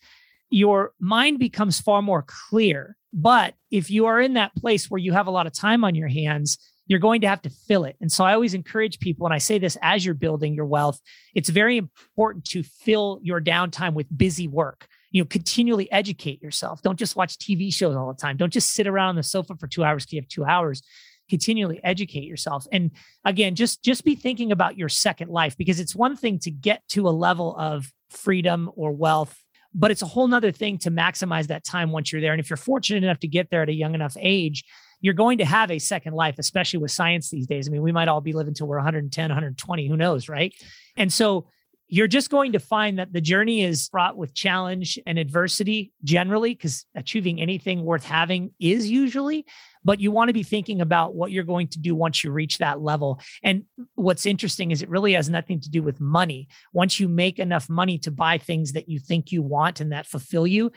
your 0.50 0.93
mind 1.00 1.38
becomes 1.38 1.81
far 1.81 2.02
more 2.02 2.25
clear. 2.26 2.97
But 3.12 3.55
if 3.70 3.91
you 3.91 4.06
are 4.06 4.20
in 4.20 4.35
that 4.35 4.55
place 4.55 4.91
where 4.91 4.99
you 4.99 5.12
have 5.12 5.26
a 5.26 5.31
lot 5.31 5.47
of 5.47 5.52
time 5.52 5.85
on 5.85 5.94
your 5.94 6.08
hands, 6.08 6.58
you're 6.87 6.99
going 6.99 7.20
to 7.20 7.29
have 7.29 7.43
to 7.43 7.50
fill 7.50 7.85
it. 7.85 7.97
And 8.00 8.11
so 8.11 8.25
I 8.25 8.35
always 8.35 8.52
encourage 8.52 8.99
people, 8.99 9.26
and 9.26 9.32
I 9.32 9.38
say 9.38 9.58
this 9.58 9.79
as 9.81 10.05
you're 10.05 10.14
building 10.14 10.55
your 10.55 10.67
wealth, 10.67 11.00
it's 11.35 11.49
very 11.49 11.76
important 11.76 12.44
to 12.47 12.64
fill 12.64 13.20
your 13.23 13.41
downtime 13.41 13.94
with 13.94 14.06
busy 14.17 14.49
work. 14.49 14.88
You 15.12 15.23
know, 15.23 15.26
continually 15.26 15.91
educate 15.93 16.43
yourself. 16.43 16.82
Don't 16.82 16.99
just 16.99 17.17
watch 17.17 17.38
TV 17.38 17.73
shows 17.73 17.94
all 17.94 18.12
the 18.12 18.20
time. 18.20 18.37
Don't 18.37 18.52
just 18.52 18.73
sit 18.73 18.88
around 18.88 19.11
on 19.11 19.17
the 19.17 19.23
sofa 19.23 19.55
for 19.56 19.69
two 19.69 19.85
hours 19.85 20.05
because 20.05 20.12
you 20.14 20.20
have 20.20 20.29
two 20.29 20.44
hours. 20.44 20.82
Continually 21.29 21.81
educate 21.85 22.25
yourself. 22.25 22.67
And 22.73 22.91
again, 23.25 23.55
just 23.55 23.85
just 23.85 24.05
be 24.05 24.17
thinking 24.17 24.50
about 24.50 24.76
your 24.76 24.88
second 24.88 25.31
life 25.31 25.56
because 25.56 25.79
it's 25.79 25.94
one 25.94 26.17
thing 26.17 26.41
to 26.41 26.50
get 26.50 26.82
to 26.88 27.08
a 27.08 27.11
level 27.11 27.56
of 27.56 27.93
freedom 28.11 28.69
or 28.75 28.91
wealth 28.91 29.41
but 29.75 29.91
it's 29.91 30.03
a 30.03 30.07
whole 30.07 30.27
nother 30.27 30.53
thing 30.53 30.79
to 30.79 30.91
maximize 30.91 31.47
that 31.49 31.65
time 31.65 31.91
once 31.93 32.12
you're 32.12 32.21
there. 32.21 32.33
And 32.33 32.41
if 32.41 32.50
you're 32.50 32.57
fortunate 32.57 33.05
enough 33.05 33.21
to 33.21 33.29
get 33.29 33.50
there 33.50 33.62
at 33.62 33.69
a 33.69 33.75
young 33.75 33.95
enough 33.95 34.17
age, 34.19 34.65
you're 35.00 35.15
going 35.15 35.39
to 35.39 35.45
have 35.45 35.71
a 35.71 35.79
second 35.79 36.15
life, 36.15 36.37
especially 36.39 36.79
with 36.79 36.91
science 36.91 37.31
these 37.31 37.47
days. 37.47 37.69
I 37.69 37.71
mean, 37.71 37.83
we 37.83 37.93
might 37.93 38.09
all 38.09 38.21
be 38.21 38.33
living 38.33 38.55
till 38.55 38.67
we're 38.67 38.77
110, 38.77 39.31
120, 39.31 39.89
who 39.89 39.97
knows, 39.97 40.29
right? 40.29 40.53
And 40.97 41.12
so 41.12 41.49
you're 41.92 42.06
just 42.06 42.30
going 42.30 42.52
to 42.52 42.61
find 42.61 43.00
that 43.00 43.12
the 43.12 43.20
journey 43.20 43.64
is 43.64 43.88
fraught 43.88 44.16
with 44.16 44.32
challenge 44.32 44.97
and 45.06 45.18
adversity 45.18 45.92
generally, 46.04 46.54
because 46.54 46.87
achieving 46.94 47.40
anything 47.40 47.85
worth 47.85 48.04
having 48.04 48.52
is 48.61 48.88
usually, 48.88 49.44
but 49.82 49.99
you 49.99 50.12
want 50.12 50.28
to 50.28 50.32
be 50.32 50.44
thinking 50.44 50.80
about 50.80 51.16
what 51.16 51.32
you're 51.32 51.42
going 51.42 51.66
to 51.66 51.80
do 51.80 51.97
once 51.97 52.23
you 52.23 52.30
reach 52.30 52.59
that 52.59 52.80
level. 52.80 53.20
And 53.42 53.64
what's 53.97 54.25
interesting 54.25 54.70
is 54.70 54.82
it 54.82 54.88
really 54.88 55.14
has 55.14 55.28
nothing 55.28 55.61
to 55.62 55.68
do 55.68 55.82
with 55.82 56.00
money. 56.00 56.47
Once 56.73 57.00
you 57.00 57.09
make 57.09 57.40
enough 57.40 57.68
money 57.68 57.99
to 57.99 58.12
buy 58.12 58.38
things 58.38 58.73
that 58.73 58.88
you 58.88 59.00
think 59.00 59.32
you 59.32 59.42
want 59.42 59.80
and 59.80 59.90
that 59.90 60.06
fulfill 60.06 60.47
you, 60.47 60.70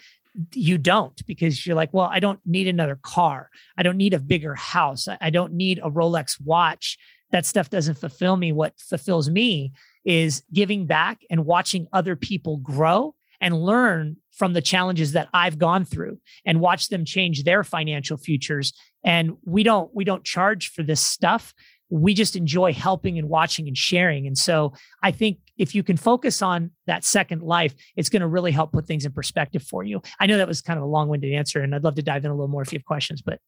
you 0.56 0.80
don't 0.80 1.24
because 1.28 1.64
you're 1.64 1.76
like, 1.76 1.94
well, 1.94 2.10
I 2.12 2.20
don't 2.20 2.40
need 2.44 2.68
another 2.68 2.98
car. 3.04 3.52
I 3.78 3.84
don't 3.84 3.98
need 3.98 4.16
a 4.16 4.20
bigger 4.20 4.56
house. 4.56 5.08
I 5.22 5.30
don't 5.30 5.54
need 5.54 5.78
a 5.78 5.92
Rolex 5.92 6.42
watch. 6.44 6.98
That 7.30 7.46
stuff 7.46 7.70
doesn't 7.70 8.00
fulfill 8.00 8.36
me. 8.36 8.52
What 8.52 8.74
fulfills 8.80 9.30
me 9.30 9.74
is 10.06 10.44
giving 10.54 10.86
back 10.86 11.22
and 11.30 11.46
watching 11.46 11.88
other 11.94 12.16
people 12.16 12.58
grow 12.58 13.16
and 13.40 13.62
learn 13.62 14.18
from 14.32 14.54
the 14.54 14.62
challenges 14.62 15.12
that 15.12 15.30
I've 15.34 15.60
gone 15.60 15.86
through 15.86 16.20
and 16.46 16.60
watch 16.60 16.90
them 16.90 17.06
change 17.06 17.44
their 17.44 17.64
financial 17.64 18.18
futures. 18.18 18.74
And 19.04 19.38
we 19.46 19.64
don't 19.64 19.94
we 19.94 20.04
don't 20.04 20.24
charge 20.24 20.72
for 20.72 20.82
this 20.82 21.02
stuff. 21.02 21.54
We 21.90 22.14
just 22.14 22.36
enjoy 22.36 22.74
helping 22.74 23.20
and 23.20 23.30
watching 23.30 23.68
and 23.68 23.78
sharing. 23.78 24.26
And 24.26 24.38
so 24.38 24.74
I 25.04 25.12
think 25.12 25.38
if 25.58 25.76
you 25.76 25.84
can 25.84 25.98
focus 25.98 26.42
on 26.42 26.72
that 26.88 27.04
second 27.04 27.44
life, 27.44 27.76
it's 27.96 28.10
going 28.10 28.22
to 28.22 28.28
really 28.28 28.52
help 28.52 28.72
put 28.72 28.88
things 28.88 29.06
in 29.06 29.12
perspective 29.12 29.62
for 29.62 29.84
you. 29.84 30.02
I 30.20 30.26
know 30.26 30.38
that 30.38 30.48
was 30.48 30.62
kind 30.62 30.78
of 30.78 30.84
a 30.84 30.88
long-winded 30.88 31.32
answer, 31.32 31.62
and 31.62 31.76
I'd 31.76 31.84
love 31.84 31.96
to 31.96 32.02
dive 32.02 32.26
in 32.26 32.32
a 32.32 32.34
little 32.34 32.48
more 32.48 32.64
if 32.64 32.74
you 32.74 32.80
have 32.80 32.86
questions, 32.86 33.22
but 33.22 33.40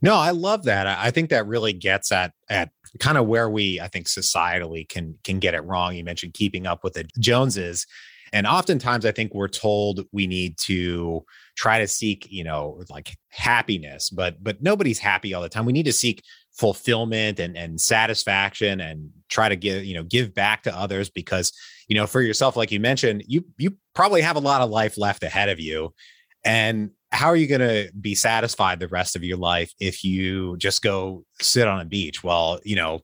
no, 0.00 0.14
I 0.14 0.30
love 0.30 0.64
that. 0.64 0.86
I 0.86 1.10
think 1.10 1.30
that 1.30 1.46
really 1.46 1.72
gets 1.72 2.12
at 2.12 2.32
at 2.48 2.70
kind 2.98 3.18
of 3.18 3.26
where 3.26 3.48
we, 3.48 3.80
I 3.80 3.88
think, 3.88 4.06
societally 4.06 4.88
can 4.88 5.18
can 5.24 5.38
get 5.38 5.54
it 5.54 5.64
wrong. 5.64 5.94
You 5.94 6.04
mentioned 6.04 6.34
keeping 6.34 6.66
up 6.66 6.84
with 6.84 6.94
the 6.94 7.04
Joneses. 7.18 7.86
And 8.34 8.46
oftentimes 8.46 9.04
I 9.04 9.12
think 9.12 9.34
we're 9.34 9.46
told 9.46 10.06
we 10.10 10.26
need 10.26 10.56
to 10.60 11.22
try 11.54 11.80
to 11.80 11.86
seek, 11.86 12.26
you 12.30 12.44
know, 12.44 12.82
like 12.88 13.14
happiness, 13.28 14.08
but 14.08 14.42
but 14.42 14.62
nobody's 14.62 14.98
happy 14.98 15.34
all 15.34 15.42
the 15.42 15.50
time. 15.50 15.66
We 15.66 15.74
need 15.74 15.84
to 15.84 15.92
seek 15.92 16.22
fulfillment 16.52 17.40
and, 17.40 17.56
and 17.56 17.80
satisfaction 17.80 18.80
and 18.80 19.10
try 19.28 19.48
to 19.48 19.56
give, 19.56 19.84
you 19.84 19.94
know, 19.94 20.02
give 20.02 20.34
back 20.34 20.62
to 20.62 20.76
others 20.76 21.08
because, 21.08 21.52
you 21.88 21.96
know, 21.96 22.06
for 22.06 22.20
yourself, 22.20 22.56
like 22.56 22.70
you 22.70 22.80
mentioned, 22.80 23.24
you, 23.26 23.44
you 23.56 23.76
probably 23.94 24.20
have 24.20 24.36
a 24.36 24.40
lot 24.40 24.60
of 24.60 24.70
life 24.70 24.98
left 24.98 25.22
ahead 25.22 25.48
of 25.48 25.58
you. 25.58 25.94
And 26.44 26.90
how 27.12 27.28
are 27.28 27.36
you 27.36 27.46
going 27.46 27.60
to 27.60 27.90
be 28.00 28.14
satisfied 28.14 28.80
the 28.80 28.88
rest 28.88 29.16
of 29.16 29.22
your 29.22 29.36
life 29.36 29.72
if 29.78 30.02
you 30.02 30.56
just 30.56 30.82
go 30.82 31.24
sit 31.40 31.68
on 31.68 31.80
a 31.80 31.84
beach? 31.84 32.24
Well, 32.24 32.58
you 32.64 32.74
know, 32.74 33.00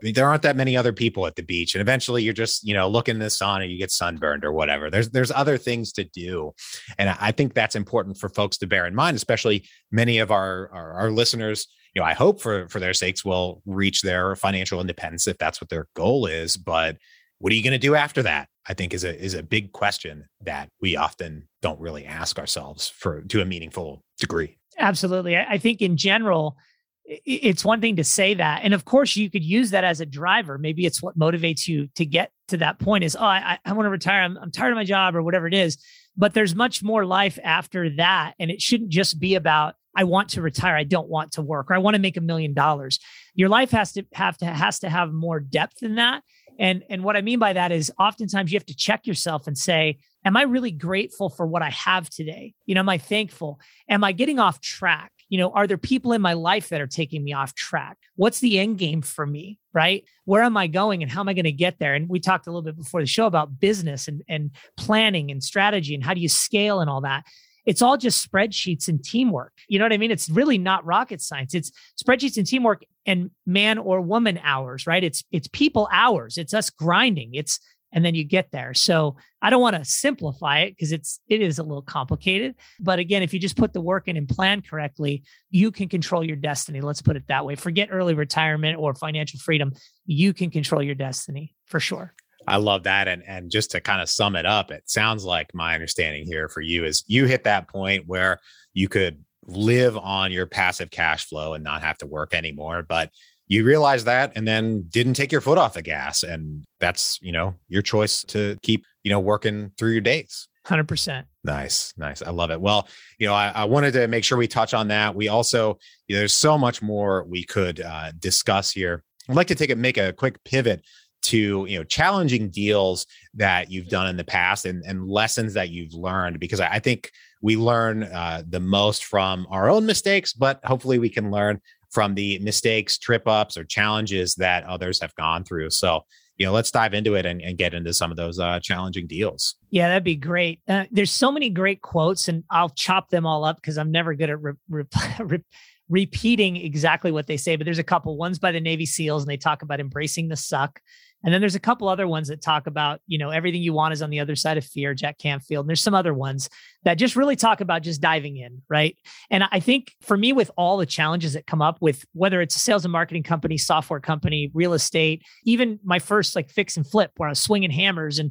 there 0.00 0.28
aren't 0.28 0.42
that 0.42 0.56
many 0.56 0.76
other 0.76 0.92
people 0.92 1.26
at 1.26 1.36
the 1.36 1.42
beach 1.42 1.74
and 1.74 1.80
eventually 1.80 2.22
you're 2.22 2.34
just 2.34 2.66
you 2.66 2.74
know 2.74 2.88
looking 2.88 3.14
in 3.14 3.20
the 3.20 3.30
sun 3.30 3.62
and 3.62 3.70
you 3.70 3.78
get 3.78 3.90
sunburned 3.90 4.44
or 4.44 4.52
whatever 4.52 4.90
there's 4.90 5.08
there's 5.10 5.30
other 5.30 5.56
things 5.56 5.92
to 5.92 6.04
do 6.04 6.52
and 6.98 7.08
i 7.20 7.30
think 7.30 7.54
that's 7.54 7.76
important 7.76 8.18
for 8.18 8.28
folks 8.28 8.58
to 8.58 8.66
bear 8.66 8.86
in 8.86 8.94
mind 8.94 9.16
especially 9.16 9.64
many 9.92 10.18
of 10.18 10.30
our 10.30 10.68
our, 10.72 10.92
our 10.94 11.10
listeners 11.10 11.68
you 11.94 12.02
know 12.02 12.06
i 12.06 12.12
hope 12.12 12.40
for 12.40 12.68
for 12.68 12.80
their 12.80 12.92
sakes 12.92 13.24
will 13.24 13.62
reach 13.66 14.02
their 14.02 14.34
financial 14.36 14.80
independence 14.80 15.28
if 15.28 15.38
that's 15.38 15.60
what 15.60 15.70
their 15.70 15.86
goal 15.94 16.26
is 16.26 16.56
but 16.56 16.96
what 17.44 17.52
are 17.52 17.56
you 17.56 17.62
going 17.62 17.72
to 17.72 17.78
do 17.78 17.94
after 17.94 18.22
that? 18.22 18.48
I 18.66 18.72
think 18.72 18.94
is 18.94 19.04
a 19.04 19.14
is 19.22 19.34
a 19.34 19.42
big 19.42 19.72
question 19.72 20.24
that 20.44 20.70
we 20.80 20.96
often 20.96 21.46
don't 21.60 21.78
really 21.78 22.06
ask 22.06 22.38
ourselves 22.38 22.88
for 22.88 23.20
to 23.20 23.42
a 23.42 23.44
meaningful 23.44 24.02
degree. 24.18 24.56
Absolutely. 24.78 25.36
I 25.36 25.58
think 25.58 25.82
in 25.82 25.98
general 25.98 26.56
it's 27.04 27.62
one 27.62 27.82
thing 27.82 27.96
to 27.96 28.04
say 28.04 28.32
that 28.32 28.62
and 28.64 28.72
of 28.72 28.86
course 28.86 29.14
you 29.14 29.28
could 29.28 29.44
use 29.44 29.72
that 29.72 29.84
as 29.84 30.00
a 30.00 30.06
driver. 30.06 30.56
Maybe 30.56 30.86
it's 30.86 31.02
what 31.02 31.18
motivates 31.18 31.68
you 31.68 31.88
to 31.96 32.06
get 32.06 32.30
to 32.48 32.56
that 32.56 32.78
point 32.78 33.04
is 33.04 33.14
oh 33.14 33.22
i, 33.22 33.58
I 33.62 33.72
want 33.74 33.84
to 33.84 33.90
retire. 33.90 34.22
I'm, 34.22 34.38
I'm 34.38 34.50
tired 34.50 34.70
of 34.70 34.76
my 34.76 34.84
job 34.84 35.14
or 35.14 35.22
whatever 35.22 35.46
it 35.46 35.52
is. 35.52 35.76
But 36.16 36.32
there's 36.32 36.54
much 36.54 36.82
more 36.82 37.04
life 37.04 37.38
after 37.44 37.90
that 37.96 38.32
and 38.38 38.50
it 38.50 38.62
shouldn't 38.62 38.88
just 38.88 39.20
be 39.20 39.34
about 39.34 39.74
i 39.94 40.04
want 40.04 40.30
to 40.30 40.40
retire. 40.40 40.76
I 40.76 40.84
don't 40.84 41.10
want 41.10 41.32
to 41.32 41.42
work 41.42 41.70
or 41.70 41.74
i 41.74 41.78
want 41.78 41.94
to 41.94 42.00
make 42.00 42.16
a 42.16 42.22
million 42.22 42.54
dollars. 42.54 43.00
Your 43.34 43.50
life 43.50 43.72
has 43.72 43.92
to 43.92 44.06
have 44.14 44.38
to 44.38 44.46
has 44.46 44.78
to 44.78 44.88
have 44.88 45.12
more 45.12 45.40
depth 45.40 45.80
than 45.80 45.96
that 45.96 46.22
and 46.58 46.82
and 46.88 47.02
what 47.02 47.16
i 47.16 47.20
mean 47.20 47.38
by 47.38 47.52
that 47.52 47.72
is 47.72 47.92
oftentimes 47.98 48.52
you 48.52 48.56
have 48.56 48.66
to 48.66 48.76
check 48.76 49.06
yourself 49.06 49.46
and 49.46 49.56
say 49.56 49.98
am 50.24 50.36
i 50.36 50.42
really 50.42 50.70
grateful 50.70 51.28
for 51.28 51.46
what 51.46 51.62
i 51.62 51.70
have 51.70 52.08
today 52.10 52.54
you 52.66 52.74
know 52.74 52.80
am 52.80 52.88
i 52.88 52.98
thankful 52.98 53.58
am 53.88 54.04
i 54.04 54.12
getting 54.12 54.38
off 54.38 54.60
track 54.60 55.12
you 55.28 55.38
know, 55.38 55.50
are 55.50 55.66
there 55.66 55.78
people 55.78 56.12
in 56.12 56.20
my 56.20 56.34
life 56.34 56.68
that 56.68 56.80
are 56.80 56.86
taking 56.86 57.24
me 57.24 57.32
off 57.32 57.54
track? 57.54 57.96
What's 58.16 58.40
the 58.40 58.58
end 58.58 58.78
game 58.78 59.02
for 59.02 59.26
me? 59.26 59.58
Right? 59.72 60.04
Where 60.24 60.42
am 60.42 60.56
I 60.56 60.66
going 60.66 61.02
and 61.02 61.10
how 61.10 61.20
am 61.20 61.28
I 61.28 61.34
going 61.34 61.44
to 61.44 61.52
get 61.52 61.78
there? 61.78 61.94
And 61.94 62.08
we 62.08 62.20
talked 62.20 62.46
a 62.46 62.50
little 62.50 62.62
bit 62.62 62.76
before 62.76 63.00
the 63.00 63.06
show 63.06 63.26
about 63.26 63.58
business 63.58 64.06
and, 64.06 64.22
and 64.28 64.50
planning 64.76 65.30
and 65.30 65.42
strategy 65.42 65.94
and 65.94 66.04
how 66.04 66.14
do 66.14 66.20
you 66.20 66.28
scale 66.28 66.80
and 66.80 66.88
all 66.88 67.00
that. 67.00 67.24
It's 67.66 67.82
all 67.82 67.96
just 67.96 68.30
spreadsheets 68.30 68.88
and 68.88 69.02
teamwork. 69.02 69.52
You 69.68 69.78
know 69.78 69.84
what 69.84 69.92
I 69.92 69.98
mean? 69.98 70.10
It's 70.10 70.28
really 70.28 70.58
not 70.58 70.84
rocket 70.84 71.20
science. 71.20 71.54
It's 71.54 71.72
spreadsheets 72.02 72.36
and 72.36 72.46
teamwork 72.46 72.84
and 73.06 73.30
man 73.46 73.78
or 73.78 74.00
woman 74.00 74.38
hours, 74.42 74.86
right? 74.86 75.02
It's 75.02 75.24
it's 75.30 75.48
people 75.48 75.88
hours. 75.92 76.36
It's 76.36 76.54
us 76.54 76.70
grinding. 76.70 77.34
It's 77.34 77.60
and 77.94 78.04
then 78.04 78.14
you 78.14 78.24
get 78.24 78.50
there. 78.50 78.74
So 78.74 79.16
I 79.40 79.50
don't 79.50 79.62
want 79.62 79.76
to 79.76 79.84
simplify 79.84 80.60
it 80.60 80.70
because 80.70 80.92
it's 80.92 81.20
it 81.28 81.40
is 81.40 81.58
a 81.58 81.62
little 81.62 81.82
complicated. 81.82 82.56
But 82.80 82.98
again, 82.98 83.22
if 83.22 83.32
you 83.32 83.38
just 83.38 83.56
put 83.56 83.72
the 83.72 83.80
work 83.80 84.08
in 84.08 84.16
and 84.16 84.28
plan 84.28 84.62
correctly, 84.62 85.22
you 85.50 85.70
can 85.70 85.88
control 85.88 86.24
your 86.24 86.36
destiny. 86.36 86.80
Let's 86.80 87.02
put 87.02 87.16
it 87.16 87.28
that 87.28 87.46
way. 87.46 87.54
Forget 87.54 87.88
early 87.92 88.14
retirement 88.14 88.78
or 88.78 88.94
financial 88.94 89.38
freedom. 89.38 89.72
You 90.06 90.34
can 90.34 90.50
control 90.50 90.82
your 90.82 90.96
destiny 90.96 91.54
for 91.66 91.78
sure. 91.80 92.14
I 92.46 92.56
love 92.56 92.84
that. 92.84 93.08
And 93.08 93.22
and 93.26 93.50
just 93.50 93.70
to 93.72 93.80
kind 93.80 94.00
of 94.00 94.08
sum 94.08 94.36
it 94.36 94.46
up, 94.46 94.70
it 94.70 94.82
sounds 94.86 95.24
like 95.24 95.54
my 95.54 95.74
understanding 95.74 96.26
here 96.26 96.48
for 96.48 96.60
you 96.60 96.84
is 96.84 97.04
you 97.06 97.26
hit 97.26 97.44
that 97.44 97.68
point 97.68 98.04
where 98.06 98.40
you 98.72 98.88
could 98.88 99.24
live 99.46 99.96
on 99.96 100.32
your 100.32 100.46
passive 100.46 100.90
cash 100.90 101.26
flow 101.26 101.54
and 101.54 101.62
not 101.62 101.82
have 101.82 101.98
to 101.98 102.06
work 102.06 102.34
anymore. 102.34 102.82
But 102.82 103.10
you 103.46 103.64
realized 103.64 104.06
that 104.06 104.32
and 104.36 104.46
then 104.46 104.84
didn't 104.88 105.14
take 105.14 105.30
your 105.30 105.40
foot 105.40 105.58
off 105.58 105.74
the 105.74 105.82
gas 105.82 106.22
and 106.22 106.64
that's 106.80 107.18
you 107.20 107.32
know 107.32 107.54
your 107.68 107.82
choice 107.82 108.22
to 108.24 108.56
keep 108.62 108.84
you 109.02 109.10
know 109.10 109.20
working 109.20 109.70
through 109.76 109.90
your 109.90 110.00
days 110.00 110.48
100% 110.66 111.24
nice 111.44 111.92
nice 111.96 112.22
i 112.22 112.30
love 112.30 112.50
it 112.50 112.60
well 112.60 112.88
you 113.18 113.26
know 113.26 113.34
i, 113.34 113.48
I 113.48 113.64
wanted 113.64 113.92
to 113.92 114.08
make 114.08 114.24
sure 114.24 114.38
we 114.38 114.48
touch 114.48 114.72
on 114.72 114.88
that 114.88 115.14
we 115.14 115.28
also 115.28 115.78
you 116.08 116.16
know, 116.16 116.20
there's 116.20 116.32
so 116.32 116.56
much 116.56 116.80
more 116.80 117.24
we 117.24 117.44
could 117.44 117.80
uh, 117.80 118.12
discuss 118.18 118.70
here 118.70 119.04
i'd 119.28 119.36
like 119.36 119.48
to 119.48 119.54
take 119.54 119.70
it, 119.70 119.78
make 119.78 119.98
a 119.98 120.12
quick 120.12 120.42
pivot 120.44 120.82
to 121.24 121.66
you 121.68 121.78
know 121.78 121.84
challenging 121.84 122.50
deals 122.50 123.06
that 123.34 123.70
you've 123.70 123.88
done 123.88 124.06
in 124.06 124.16
the 124.16 124.24
past 124.24 124.66
and, 124.66 124.82
and 124.86 125.08
lessons 125.08 125.54
that 125.54 125.70
you've 125.70 125.94
learned 125.94 126.38
because 126.38 126.60
I, 126.60 126.78
think 126.78 127.10
we 127.42 127.56
learn 127.56 128.04
uh, 128.04 128.42
the 128.48 128.60
most 128.60 129.04
from 129.04 129.46
our 129.50 129.68
own 129.68 129.86
mistakes 129.86 130.32
but 130.32 130.60
hopefully 130.64 130.98
we 130.98 131.08
can 131.08 131.30
learn 131.30 131.60
from 131.94 132.16
the 132.16 132.40
mistakes, 132.40 132.98
trip 132.98 133.26
ups, 133.26 133.56
or 133.56 133.64
challenges 133.64 134.34
that 134.34 134.64
others 134.64 135.00
have 135.00 135.14
gone 135.14 135.44
through. 135.44 135.70
So, 135.70 136.04
you 136.36 136.44
know, 136.44 136.52
let's 136.52 136.72
dive 136.72 136.92
into 136.92 137.14
it 137.14 137.24
and, 137.24 137.40
and 137.40 137.56
get 137.56 137.72
into 137.72 137.94
some 137.94 138.10
of 138.10 138.16
those 138.16 138.40
uh, 138.40 138.58
challenging 138.60 139.06
deals. 139.06 139.54
Yeah, 139.70 139.86
that'd 139.88 140.02
be 140.02 140.16
great. 140.16 140.60
Uh, 140.68 140.86
there's 140.90 141.12
so 141.12 141.30
many 141.30 141.48
great 141.48 141.80
quotes, 141.80 142.26
and 142.26 142.42
I'll 142.50 142.70
chop 142.70 143.10
them 143.10 143.24
all 143.24 143.44
up 143.44 143.56
because 143.56 143.78
I'm 143.78 143.92
never 143.92 144.14
good 144.14 144.28
at 144.28 144.42
re- 144.42 144.54
re- 145.20 145.44
repeating 145.88 146.56
exactly 146.56 147.12
what 147.12 147.28
they 147.28 147.36
say. 147.36 147.54
But 147.54 147.64
there's 147.64 147.78
a 147.78 147.84
couple 147.84 148.16
ones 148.16 148.40
by 148.40 148.50
the 148.50 148.60
Navy 148.60 148.86
SEALs, 148.86 149.22
and 149.22 149.30
they 149.30 149.36
talk 149.36 149.62
about 149.62 149.78
embracing 149.78 150.28
the 150.28 150.36
suck. 150.36 150.80
And 151.24 151.32
then 151.32 151.40
there's 151.40 151.54
a 151.54 151.60
couple 151.60 151.88
other 151.88 152.06
ones 152.06 152.28
that 152.28 152.42
talk 152.42 152.66
about, 152.66 153.00
you 153.06 153.18
know, 153.18 153.30
everything 153.30 153.62
you 153.62 153.72
want 153.72 153.94
is 153.94 154.02
on 154.02 154.10
the 154.10 154.20
other 154.20 154.36
side 154.36 154.58
of 154.58 154.64
fear, 154.64 154.94
Jack 154.94 155.18
Canfield. 155.18 155.64
And 155.64 155.70
there's 155.70 155.82
some 155.82 155.94
other 155.94 156.12
ones 156.14 156.50
that 156.84 156.94
just 156.94 157.16
really 157.16 157.34
talk 157.34 157.60
about 157.60 157.82
just 157.82 158.00
diving 158.00 158.36
in, 158.36 158.62
right? 158.68 158.96
And 159.30 159.44
I 159.50 159.58
think 159.58 159.92
for 160.02 160.16
me, 160.16 160.32
with 160.32 160.50
all 160.56 160.76
the 160.76 160.86
challenges 160.86 161.32
that 161.32 161.46
come 161.46 161.62
up 161.62 161.78
with 161.80 162.04
whether 162.12 162.42
it's 162.42 162.56
a 162.56 162.58
sales 162.58 162.84
and 162.84 162.92
marketing 162.92 163.22
company, 163.22 163.56
software 163.56 164.00
company, 164.00 164.50
real 164.52 164.74
estate, 164.74 165.22
even 165.44 165.80
my 165.82 165.98
first 165.98 166.36
like 166.36 166.50
fix 166.50 166.76
and 166.76 166.86
flip 166.86 167.12
where 167.16 167.28
I 167.28 167.32
was 167.32 167.40
swinging 167.40 167.70
hammers 167.70 168.18
and 168.18 168.30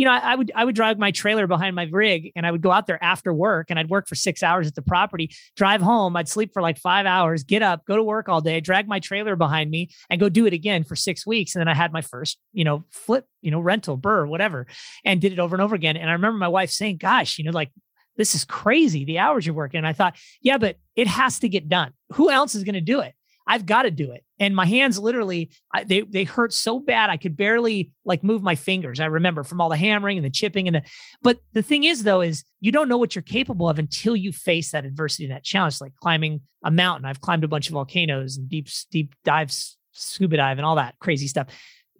you 0.00 0.06
know, 0.06 0.12
I, 0.12 0.32
I, 0.32 0.34
would 0.34 0.50
I 0.54 0.64
would 0.64 0.74
drive 0.74 0.98
my 0.98 1.10
trailer 1.10 1.46
behind 1.46 1.76
my 1.76 1.86
rig 1.92 2.32
and 2.34 2.46
I 2.46 2.50
would 2.50 2.62
go 2.62 2.70
out 2.70 2.86
there 2.86 3.04
after 3.04 3.34
work 3.34 3.66
and 3.68 3.78
I'd 3.78 3.90
work 3.90 4.08
for 4.08 4.14
six 4.14 4.42
hours 4.42 4.66
at 4.66 4.74
the 4.74 4.80
property, 4.80 5.30
drive 5.56 5.82
home, 5.82 6.16
I'd 6.16 6.26
sleep 6.26 6.54
for 6.54 6.62
like 6.62 6.78
five 6.78 7.04
hours, 7.04 7.44
get 7.44 7.60
up, 7.60 7.84
go 7.84 7.96
to 7.96 8.02
work 8.02 8.26
all 8.26 8.40
day, 8.40 8.60
drag 8.60 8.88
my 8.88 8.98
trailer 8.98 9.36
behind 9.36 9.70
me 9.70 9.90
and 10.08 10.18
go 10.18 10.30
do 10.30 10.46
it 10.46 10.54
again 10.54 10.84
for 10.84 10.96
six 10.96 11.26
weeks. 11.26 11.54
And 11.54 11.60
then 11.60 11.68
I 11.68 11.74
had 11.74 11.92
my 11.92 12.00
first, 12.00 12.38
you 12.54 12.64
know, 12.64 12.82
flip, 12.90 13.26
you 13.42 13.50
know, 13.50 13.60
rental, 13.60 13.98
BRRRR, 13.98 14.26
whatever, 14.26 14.66
and 15.04 15.20
did 15.20 15.34
it 15.34 15.38
over 15.38 15.54
and 15.54 15.62
over 15.62 15.74
again. 15.74 15.98
And 15.98 16.08
I 16.08 16.14
remember 16.14 16.38
my 16.38 16.48
wife 16.48 16.70
saying, 16.70 16.96
gosh, 16.96 17.36
you 17.36 17.44
know, 17.44 17.50
like 17.50 17.70
this 18.16 18.34
is 18.34 18.46
crazy, 18.46 19.04
the 19.04 19.18
hours 19.18 19.44
you're 19.44 19.54
working. 19.54 19.76
And 19.76 19.86
I 19.86 19.92
thought, 19.92 20.16
yeah, 20.40 20.56
but 20.56 20.76
it 20.96 21.08
has 21.08 21.40
to 21.40 21.48
get 21.50 21.68
done. 21.68 21.92
Who 22.14 22.30
else 22.30 22.54
is 22.54 22.64
going 22.64 22.72
to 22.72 22.80
do 22.80 23.00
it? 23.00 23.12
I've 23.50 23.66
got 23.66 23.82
to 23.82 23.90
do 23.90 24.12
it. 24.12 24.24
And 24.38 24.54
my 24.54 24.64
hands 24.64 24.96
literally, 24.96 25.50
I, 25.74 25.82
they 25.82 26.02
they 26.02 26.22
hurt 26.22 26.52
so 26.52 26.78
bad 26.78 27.10
I 27.10 27.16
could 27.16 27.36
barely 27.36 27.90
like 28.04 28.22
move 28.22 28.44
my 28.44 28.54
fingers. 28.54 29.00
I 29.00 29.06
remember 29.06 29.42
from 29.42 29.60
all 29.60 29.68
the 29.68 29.76
hammering 29.76 30.16
and 30.16 30.24
the 30.24 30.30
chipping 30.30 30.68
and 30.68 30.76
the. 30.76 30.82
But 31.20 31.40
the 31.52 31.62
thing 31.62 31.82
is, 31.82 32.04
though, 32.04 32.20
is 32.20 32.44
you 32.60 32.70
don't 32.70 32.88
know 32.88 32.96
what 32.96 33.16
you're 33.16 33.22
capable 33.22 33.68
of 33.68 33.80
until 33.80 34.14
you 34.14 34.30
face 34.30 34.70
that 34.70 34.84
adversity 34.84 35.24
and 35.24 35.32
that 35.32 35.42
challenge, 35.42 35.80
like 35.80 35.96
climbing 35.96 36.42
a 36.64 36.70
mountain. 36.70 37.06
I've 37.06 37.20
climbed 37.20 37.42
a 37.42 37.48
bunch 37.48 37.66
of 37.66 37.72
volcanoes 37.72 38.36
and 38.36 38.48
deep 38.48 38.68
deep 38.92 39.16
dives, 39.24 39.76
scuba 39.90 40.36
dive, 40.36 40.58
and 40.58 40.64
all 40.64 40.76
that 40.76 40.94
crazy 41.00 41.26
stuff 41.26 41.48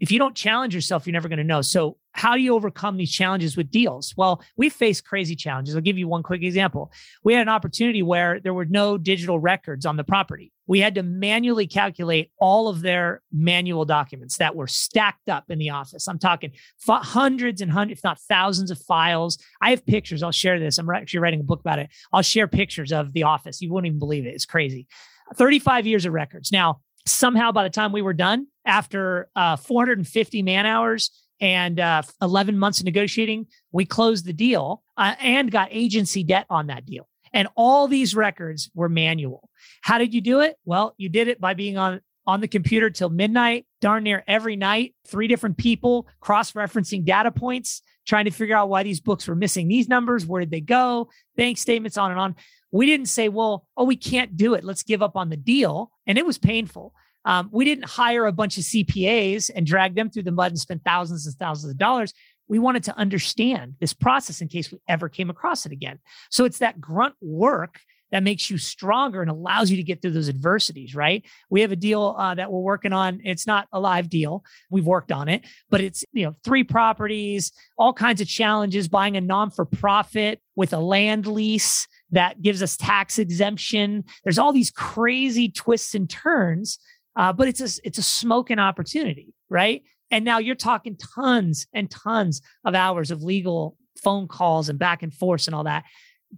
if 0.00 0.10
you 0.10 0.18
don't 0.18 0.34
challenge 0.34 0.74
yourself, 0.74 1.06
you're 1.06 1.12
never 1.12 1.28
going 1.28 1.38
to 1.38 1.44
know. 1.44 1.60
So, 1.60 1.98
how 2.12 2.34
do 2.34 2.42
you 2.42 2.54
overcome 2.54 2.96
these 2.96 3.12
challenges 3.12 3.56
with 3.56 3.70
deals? 3.70 4.14
Well, 4.16 4.42
we 4.56 4.68
face 4.68 5.00
crazy 5.00 5.36
challenges. 5.36 5.74
I'll 5.74 5.82
give 5.82 5.98
you 5.98 6.08
one 6.08 6.22
quick 6.22 6.42
example. 6.42 6.92
We 7.22 7.34
had 7.34 7.42
an 7.42 7.48
opportunity 7.48 8.02
where 8.02 8.40
there 8.40 8.54
were 8.54 8.64
no 8.64 8.98
digital 8.98 9.38
records 9.38 9.86
on 9.86 9.96
the 9.96 10.04
property. 10.04 10.52
We 10.66 10.80
had 10.80 10.94
to 10.96 11.02
manually 11.02 11.66
calculate 11.66 12.30
all 12.38 12.68
of 12.68 12.80
their 12.82 13.22
manual 13.32 13.84
documents 13.84 14.36
that 14.38 14.54
were 14.54 14.66
stacked 14.66 15.28
up 15.28 15.50
in 15.50 15.58
the 15.58 15.70
office. 15.70 16.06
I'm 16.08 16.18
talking 16.18 16.52
hundreds 16.86 17.60
and 17.60 17.70
hundreds, 17.70 17.98
if 17.98 18.04
not 18.04 18.20
thousands 18.20 18.70
of 18.70 18.78
files. 18.78 19.38
I 19.60 19.70
have 19.70 19.84
pictures. 19.86 20.22
I'll 20.22 20.30
share 20.30 20.60
this. 20.60 20.78
I'm 20.78 20.90
actually 20.90 21.20
writing 21.20 21.40
a 21.40 21.44
book 21.44 21.60
about 21.60 21.78
it. 21.78 21.90
I'll 22.12 22.22
share 22.22 22.46
pictures 22.46 22.92
of 22.92 23.12
the 23.12 23.24
office. 23.24 23.60
You 23.60 23.72
wouldn't 23.72 23.88
even 23.88 23.98
believe 23.98 24.26
it. 24.26 24.34
It's 24.34 24.46
crazy. 24.46 24.86
35 25.34 25.86
years 25.86 26.06
of 26.06 26.12
records. 26.12 26.52
Now, 26.52 26.80
somehow 27.06 27.52
by 27.52 27.64
the 27.64 27.70
time 27.70 27.92
we 27.92 28.02
were 28.02 28.12
done, 28.12 28.46
after 28.64 29.28
uh, 29.34 29.56
450 29.56 30.42
man 30.42 30.66
hours 30.66 31.10
and 31.40 31.80
uh, 31.80 32.02
11 32.20 32.58
months 32.58 32.80
of 32.80 32.84
negotiating, 32.84 33.46
we 33.72 33.84
closed 33.84 34.26
the 34.26 34.32
deal 34.32 34.82
uh, 34.96 35.14
and 35.20 35.50
got 35.50 35.68
agency 35.70 36.22
debt 36.22 36.46
on 36.50 36.66
that 36.68 36.86
deal. 36.86 37.08
And 37.32 37.48
all 37.56 37.88
these 37.88 38.14
records 38.14 38.70
were 38.74 38.88
manual. 38.88 39.48
How 39.82 39.98
did 39.98 40.12
you 40.12 40.20
do 40.20 40.40
it? 40.40 40.56
Well, 40.64 40.94
you 40.96 41.08
did 41.08 41.28
it 41.28 41.40
by 41.40 41.54
being 41.54 41.78
on 41.78 42.00
on 42.26 42.40
the 42.40 42.48
computer 42.48 42.90
till 42.90 43.08
midnight, 43.08 43.66
darn 43.80 44.04
near 44.04 44.22
every 44.28 44.54
night, 44.54 44.94
three 45.08 45.26
different 45.26 45.56
people 45.56 46.06
cross-referencing 46.20 47.04
data 47.04 47.30
points, 47.30 47.82
trying 48.06 48.26
to 48.26 48.30
figure 48.30 48.56
out 48.56 48.68
why 48.68 48.82
these 48.82 49.00
books 49.00 49.26
were 49.26 49.34
missing 49.34 49.66
these 49.66 49.88
numbers, 49.88 50.26
where 50.26 50.40
did 50.40 50.50
they 50.50 50.60
go, 50.60 51.08
bank 51.36 51.58
statements, 51.58 51.96
on 51.96 52.10
and 52.10 52.20
on. 52.20 52.36
We 52.70 52.86
didn't 52.86 53.06
say, 53.06 53.28
well, 53.28 53.66
oh, 53.76 53.84
we 53.84 53.96
can't 53.96 54.36
do 54.36 54.54
it. 54.54 54.64
Let's 54.64 54.82
give 54.82 55.02
up 55.02 55.16
on 55.16 55.28
the 55.28 55.36
deal. 55.36 55.90
And 56.06 56.18
it 56.18 56.26
was 56.26 56.38
painful. 56.38 56.94
Um, 57.24 57.50
we 57.52 57.64
didn't 57.64 57.84
hire 57.84 58.26
a 58.26 58.32
bunch 58.32 58.56
of 58.56 58.64
CPAs 58.64 59.50
and 59.54 59.66
drag 59.66 59.94
them 59.94 60.10
through 60.10 60.22
the 60.22 60.32
mud 60.32 60.52
and 60.52 60.58
spend 60.58 60.84
thousands 60.84 61.26
and 61.26 61.36
thousands 61.36 61.72
of 61.72 61.78
dollars. 61.78 62.12
We 62.48 62.58
wanted 62.58 62.84
to 62.84 62.96
understand 62.96 63.74
this 63.80 63.92
process 63.92 64.40
in 64.40 64.48
case 64.48 64.72
we 64.72 64.78
ever 64.88 65.08
came 65.08 65.30
across 65.30 65.66
it 65.66 65.72
again. 65.72 65.98
So 66.30 66.44
it's 66.44 66.58
that 66.58 66.80
grunt 66.80 67.14
work 67.20 67.78
that 68.10 68.22
makes 68.22 68.50
you 68.50 68.58
stronger 68.58 69.22
and 69.22 69.30
allows 69.30 69.70
you 69.70 69.76
to 69.76 69.82
get 69.82 70.02
through 70.02 70.10
those 70.10 70.28
adversities, 70.28 70.94
right? 70.94 71.24
We 71.48 71.60
have 71.60 71.72
a 71.72 71.76
deal 71.76 72.16
uh, 72.18 72.34
that 72.34 72.50
we're 72.50 72.60
working 72.60 72.92
on. 72.92 73.20
It's 73.24 73.46
not 73.46 73.68
a 73.72 73.80
live 73.80 74.08
deal. 74.08 74.44
We've 74.70 74.86
worked 74.86 75.12
on 75.12 75.28
it, 75.28 75.44
but 75.68 75.80
it's, 75.80 76.04
you 76.12 76.24
know, 76.24 76.34
three 76.44 76.64
properties, 76.64 77.52
all 77.78 77.92
kinds 77.92 78.20
of 78.20 78.28
challenges, 78.28 78.88
buying 78.88 79.16
a 79.16 79.20
non 79.20 79.50
for 79.50 79.64
profit 79.64 80.40
with 80.56 80.72
a 80.72 80.80
land 80.80 81.26
lease 81.26 81.86
that 82.10 82.42
gives 82.42 82.62
us 82.62 82.76
tax 82.76 83.18
exemption. 83.18 84.04
There's 84.24 84.38
all 84.38 84.52
these 84.52 84.70
crazy 84.70 85.50
twists 85.50 85.94
and 85.94 86.10
turns, 86.10 86.78
uh, 87.16 87.32
but 87.32 87.48
it's 87.48 87.60
a, 87.60 87.80
it's 87.84 87.98
a 87.98 88.02
smoking 88.02 88.58
opportunity, 88.58 89.34
right? 89.48 89.82
And 90.10 90.24
now 90.24 90.38
you're 90.38 90.54
talking 90.54 90.96
tons 90.96 91.66
and 91.72 91.90
tons 91.90 92.42
of 92.64 92.74
hours 92.74 93.10
of 93.10 93.22
legal 93.22 93.76
phone 94.02 94.28
calls 94.28 94.68
and 94.68 94.78
back 94.78 95.02
and 95.02 95.12
forth 95.12 95.46
and 95.46 95.54
all 95.54 95.64
that 95.64 95.84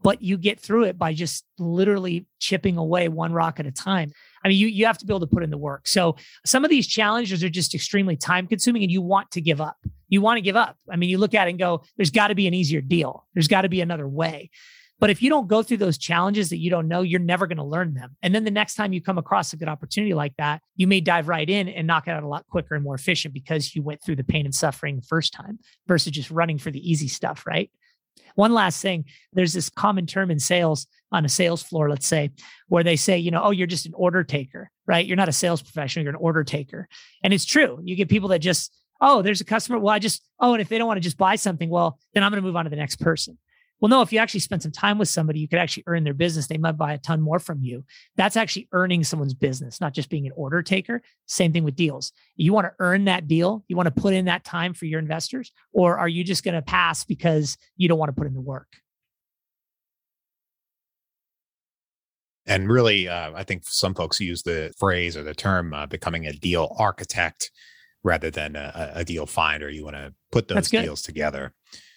but 0.00 0.22
you 0.22 0.38
get 0.38 0.60
through 0.60 0.84
it 0.84 0.98
by 0.98 1.12
just 1.12 1.44
literally 1.58 2.26
chipping 2.38 2.76
away 2.76 3.08
one 3.08 3.32
rock 3.32 3.60
at 3.60 3.66
a 3.66 3.70
time. 3.70 4.12
I 4.44 4.48
mean, 4.48 4.58
you 4.58 4.66
you 4.66 4.86
have 4.86 4.98
to 4.98 5.06
be 5.06 5.12
able 5.12 5.20
to 5.20 5.26
put 5.26 5.42
in 5.42 5.50
the 5.50 5.58
work. 5.58 5.86
So 5.86 6.16
some 6.46 6.64
of 6.64 6.70
these 6.70 6.86
challenges 6.86 7.44
are 7.44 7.48
just 7.48 7.74
extremely 7.74 8.16
time 8.16 8.46
consuming 8.46 8.82
and 8.82 8.90
you 8.90 9.02
want 9.02 9.30
to 9.32 9.40
give 9.40 9.60
up. 9.60 9.76
You 10.08 10.20
want 10.20 10.38
to 10.38 10.42
give 10.42 10.56
up. 10.56 10.76
I 10.90 10.96
mean, 10.96 11.10
you 11.10 11.18
look 11.18 11.34
at 11.34 11.46
it 11.46 11.50
and 11.50 11.58
go, 11.58 11.82
there's 11.96 12.10
got 12.10 12.28
to 12.28 12.34
be 12.34 12.46
an 12.46 12.54
easier 12.54 12.80
deal. 12.80 13.26
There's 13.34 13.48
got 13.48 13.62
to 13.62 13.68
be 13.68 13.80
another 13.80 14.08
way. 14.08 14.50
But 15.02 15.10
if 15.10 15.20
you 15.20 15.30
don't 15.30 15.48
go 15.48 15.64
through 15.64 15.78
those 15.78 15.98
challenges 15.98 16.50
that 16.50 16.58
you 16.58 16.70
don't 16.70 16.86
know, 16.86 17.02
you're 17.02 17.18
never 17.18 17.48
going 17.48 17.58
to 17.58 17.64
learn 17.64 17.92
them. 17.92 18.16
And 18.22 18.32
then 18.32 18.44
the 18.44 18.52
next 18.52 18.76
time 18.76 18.92
you 18.92 19.02
come 19.02 19.18
across 19.18 19.52
a 19.52 19.56
good 19.56 19.66
opportunity 19.66 20.14
like 20.14 20.36
that, 20.38 20.62
you 20.76 20.86
may 20.86 21.00
dive 21.00 21.26
right 21.26 21.50
in 21.50 21.68
and 21.68 21.88
knock 21.88 22.06
it 22.06 22.12
out 22.12 22.22
a 22.22 22.28
lot 22.28 22.46
quicker 22.46 22.76
and 22.76 22.84
more 22.84 22.94
efficient 22.94 23.34
because 23.34 23.74
you 23.74 23.82
went 23.82 24.00
through 24.00 24.14
the 24.14 24.22
pain 24.22 24.44
and 24.44 24.54
suffering 24.54 24.94
the 24.94 25.02
first 25.02 25.32
time 25.32 25.58
versus 25.88 26.12
just 26.12 26.30
running 26.30 26.56
for 26.56 26.70
the 26.70 26.78
easy 26.88 27.08
stuff, 27.08 27.48
right? 27.48 27.68
One 28.36 28.54
last 28.54 28.80
thing 28.80 29.06
there's 29.32 29.52
this 29.52 29.68
common 29.70 30.06
term 30.06 30.30
in 30.30 30.38
sales 30.38 30.86
on 31.10 31.24
a 31.24 31.28
sales 31.28 31.64
floor, 31.64 31.90
let's 31.90 32.06
say, 32.06 32.30
where 32.68 32.84
they 32.84 32.94
say, 32.94 33.18
you 33.18 33.32
know, 33.32 33.42
oh, 33.42 33.50
you're 33.50 33.66
just 33.66 33.86
an 33.86 33.94
order 33.96 34.22
taker, 34.22 34.70
right? 34.86 35.04
You're 35.04 35.16
not 35.16 35.28
a 35.28 35.32
sales 35.32 35.62
professional, 35.62 36.04
you're 36.04 36.14
an 36.14 36.20
order 36.20 36.44
taker. 36.44 36.86
And 37.24 37.34
it's 37.34 37.44
true. 37.44 37.80
You 37.82 37.96
get 37.96 38.08
people 38.08 38.28
that 38.28 38.38
just, 38.38 38.72
oh, 39.00 39.20
there's 39.20 39.40
a 39.40 39.44
customer. 39.44 39.80
Well, 39.80 39.92
I 39.92 39.98
just, 39.98 40.24
oh, 40.38 40.52
and 40.52 40.62
if 40.62 40.68
they 40.68 40.78
don't 40.78 40.86
want 40.86 40.98
to 40.98 41.02
just 41.02 41.18
buy 41.18 41.34
something, 41.34 41.68
well, 41.68 41.98
then 42.14 42.22
I'm 42.22 42.30
going 42.30 42.40
to 42.40 42.46
move 42.46 42.54
on 42.54 42.66
to 42.66 42.70
the 42.70 42.76
next 42.76 43.00
person. 43.00 43.36
Well, 43.82 43.88
no, 43.88 44.00
if 44.00 44.12
you 44.12 44.20
actually 44.20 44.40
spend 44.40 44.62
some 44.62 44.70
time 44.70 44.96
with 44.96 45.08
somebody, 45.08 45.40
you 45.40 45.48
could 45.48 45.58
actually 45.58 45.82
earn 45.88 46.04
their 46.04 46.14
business. 46.14 46.46
They 46.46 46.56
might 46.56 46.78
buy 46.78 46.92
a 46.92 46.98
ton 46.98 47.20
more 47.20 47.40
from 47.40 47.62
you. 47.62 47.84
That's 48.16 48.36
actually 48.36 48.68
earning 48.70 49.02
someone's 49.02 49.34
business, 49.34 49.80
not 49.80 49.92
just 49.92 50.08
being 50.08 50.24
an 50.24 50.32
order 50.36 50.62
taker. 50.62 51.02
Same 51.26 51.52
thing 51.52 51.64
with 51.64 51.74
deals. 51.74 52.12
You 52.36 52.52
want 52.52 52.66
to 52.66 52.72
earn 52.78 53.06
that 53.06 53.26
deal, 53.26 53.64
you 53.66 53.74
want 53.74 53.92
to 53.92 54.00
put 54.00 54.14
in 54.14 54.26
that 54.26 54.44
time 54.44 54.72
for 54.72 54.86
your 54.86 55.00
investors, 55.00 55.50
or 55.72 55.98
are 55.98 56.06
you 56.06 56.22
just 56.22 56.44
going 56.44 56.54
to 56.54 56.62
pass 56.62 57.02
because 57.02 57.58
you 57.76 57.88
don't 57.88 57.98
want 57.98 58.10
to 58.10 58.14
put 58.14 58.28
in 58.28 58.34
the 58.34 58.40
work? 58.40 58.68
And 62.46 62.70
really, 62.70 63.08
uh, 63.08 63.32
I 63.34 63.42
think 63.42 63.64
some 63.66 63.94
folks 63.94 64.20
use 64.20 64.44
the 64.44 64.72
phrase 64.78 65.16
or 65.16 65.24
the 65.24 65.34
term 65.34 65.74
uh, 65.74 65.86
becoming 65.86 66.28
a 66.28 66.32
deal 66.32 66.76
architect 66.78 67.50
rather 68.04 68.30
than 68.30 68.54
a, 68.54 68.92
a 68.94 69.04
deal 69.04 69.26
finder. 69.26 69.68
You 69.68 69.84
want 69.84 69.96
to 69.96 70.14
put 70.30 70.46
those 70.46 70.68
deals 70.68 71.02
together. 71.02 71.52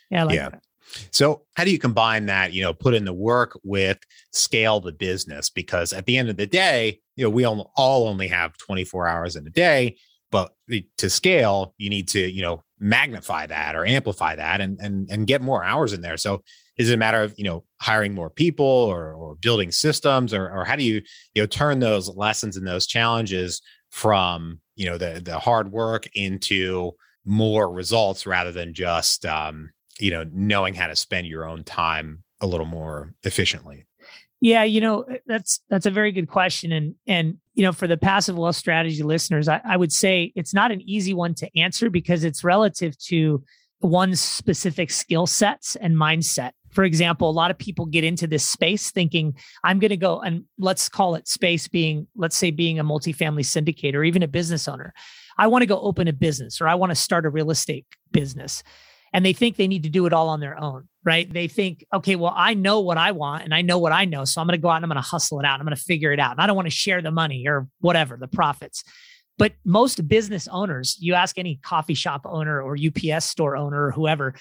Yeah, 0.10 0.24
like 0.24 0.36
yeah. 0.36 0.50
That. 0.50 0.64
So, 1.12 1.44
how 1.56 1.64
do 1.64 1.72
you 1.72 1.80
combine 1.80 2.28
that, 2.28 2.54
you 2.54 2.62
know, 2.62 2.74
put 2.74 2.94
in 2.94 3.06
the 3.06 3.14
work 3.14 3.60
with 3.64 4.00
scale 4.32 4.80
the 4.80 4.92
business? 4.92 5.50
Because 5.50 5.94
at 5.94 6.06
the 6.06 6.18
end 6.18 6.30
of 6.30 6.38
the 6.38 6.48
day, 6.48 7.00
you 7.16 7.24
know, 7.24 7.30
we 7.30 7.46
all, 7.46 7.72
only 7.78 8.28
have 8.28 8.58
24 8.58 9.08
hours 9.08 9.36
in 9.36 9.48
a 9.48 9.50
day, 9.50 9.98
but 10.32 10.54
to 10.98 11.10
scale, 11.10 11.74
you 11.78 11.90
need 11.90 12.08
to, 12.10 12.20
you 12.20 12.42
know, 12.42 12.64
magnify 12.80 13.48
that 13.48 13.76
or 13.76 13.86
amplify 13.86 14.36
that 14.36 14.60
and 14.62 14.80
and 14.82 15.10
and 15.10 15.28
get 15.28 15.42
more 15.42 15.64
hours 15.64 15.94
in 15.94 16.02
there. 16.02 16.18
So, 16.18 16.44
is 16.78 16.90
it 16.90 16.94
a 16.94 16.98
matter 16.98 17.22
of, 17.24 17.34
you 17.38 17.46
know, 17.46 17.64
hiring 17.82 18.14
more 18.14 18.30
people 18.30 18.66
or 18.66 19.14
or 19.14 19.36
building 19.36 19.72
systems 19.72 20.34
or 20.34 20.50
or 20.52 20.66
how 20.66 20.76
do 20.76 20.84
you, 20.84 21.02
you 21.34 21.42
know, 21.42 21.46
turn 21.48 21.80
those 21.80 22.10
lessons 22.10 22.58
and 22.58 22.68
those 22.68 22.88
challenges 22.88 23.62
from, 23.92 24.60
you 24.76 24.86
know, 24.86 24.98
the 24.98 25.22
the 25.24 25.40
hard 25.40 25.72
work 25.72 26.08
into 26.16 26.92
more 27.26 27.72
results 27.72 28.28
rather 28.28 28.52
than 28.52 28.74
just 28.74 29.26
um 29.26 29.72
you 30.00 30.12
know 30.12 30.26
knowing 30.32 30.74
how 30.74 30.88
to 30.88 30.96
spend 30.96 31.28
your 31.28 31.46
own 31.46 31.64
time 31.64 32.24
a 32.42 32.48
little 32.48 32.66
more 32.66 33.14
efficiently? 33.24 33.86
Yeah 34.42 34.64
you 34.64 34.82
know 34.82 35.02
eh, 35.04 35.18
that's 35.26 35.60
that's 35.70 35.86
a 35.86 35.92
very 35.92 36.12
good 36.12 36.28
question 36.28 36.72
and 36.72 36.96
and 37.08 37.38
you 37.54 37.64
know 37.64 37.72
for 37.72 37.88
the 37.88 37.98
passive 37.98 38.38
wealth 38.38 38.58
strategy 38.58 39.02
listeners 39.02 39.48
I, 39.48 39.62
I 39.64 39.78
would 39.78 39.92
say 39.92 40.34
it's 40.36 40.54
not 40.54 40.72
an 40.72 40.82
easy 40.82 41.14
one 41.14 41.34
to 41.36 41.60
answer 41.60 41.90
because 41.90 42.24
it's 42.24 42.44
relative 42.44 42.98
to 43.06 43.44
one's 43.82 44.22
specific 44.22 44.92
skill 44.92 45.28
sets 45.28 45.76
and 45.76 45.96
mindset. 45.96 46.52
For 46.72 46.84
example, 46.84 47.30
a 47.30 47.32
lot 47.32 47.52
of 47.52 47.58
people 47.58 47.86
get 47.86 48.04
into 48.04 48.28
this 48.28 48.48
space 48.48 48.92
thinking, 48.92 49.36
I'm 49.64 49.80
going 49.80 49.90
to 49.90 49.98
go 49.98 50.20
and 50.20 50.44
let's 50.58 50.90
call 50.90 51.16
it 51.16 51.28
space 51.28 51.68
being, 51.68 52.08
let's 52.16 52.36
say, 52.36 52.52
being 52.52 52.80
a 52.80 52.84
multifamily 52.84 53.44
syndicator 53.44 53.96
or 53.96 54.04
even 54.04 54.24
a 54.24 54.28
business 54.28 54.68
owner. 54.68 54.94
I 55.38 55.48
want 55.48 55.62
to 55.62 55.68
go 55.68 55.80
open 55.80 56.08
a 56.08 56.14
business 56.14 56.60
or 56.60 56.68
I 56.68 56.76
want 56.76 56.92
to 56.92 56.96
start 56.96 57.26
a 57.26 57.30
real 57.30 57.52
estate 57.52 57.86
business 58.12 58.64
and 59.16 59.26
they 59.26 59.32
think 59.32 59.56
they 59.56 59.70
need 59.70 59.84
to 59.84 59.90
do 59.90 60.06
it 60.08 60.12
all 60.12 60.28
on 60.28 60.42
their 60.42 60.60
own, 60.60 60.90
right? 61.06 61.32
They 61.32 61.48
think, 61.48 61.86
okay, 61.94 62.18
well, 62.18 62.34
I 62.36 62.54
know 62.54 62.82
what 62.82 62.98
I 62.98 63.14
want 63.14 63.46
and 63.46 63.54
I 63.54 63.62
know 63.62 63.80
what 63.80 63.94
I 63.94 64.04
know. 64.04 64.26
So 64.26 64.42
I'm 64.42 64.48
going 64.48 64.58
to 64.58 64.62
go 64.62 64.68
out 64.68 64.76
and 64.76 64.84
I'm 64.84 64.90
going 64.90 65.02
to 65.02 65.10
hustle 65.10 65.40
it 65.40 65.46
out. 65.46 65.58
I'm 65.58 65.66
going 65.66 65.74
to 65.74 65.82
figure 65.82 66.12
it 66.12 66.20
out. 66.20 66.34
And 66.34 66.42
I 66.42 66.48
don't 66.48 66.56
want 66.58 66.66
to 66.66 66.70
share 66.70 67.02
the 67.02 67.12
money 67.12 67.48
or 67.48 67.70
whatever, 67.80 68.18
the 68.18 68.28
profits. 68.28 68.84
But 69.38 69.54
most 69.64 70.06
business 70.10 70.50
owners, 70.50 70.98
you 71.00 71.14
ask 71.14 71.38
any 71.38 71.62
coffee 71.64 71.94
shop 71.94 72.24
owner 72.26 72.62
or 72.62 72.76
UPS 72.76 73.24
store 73.24 73.56
owner 73.56 73.86
or 73.86 73.92
whoever, 73.92 74.36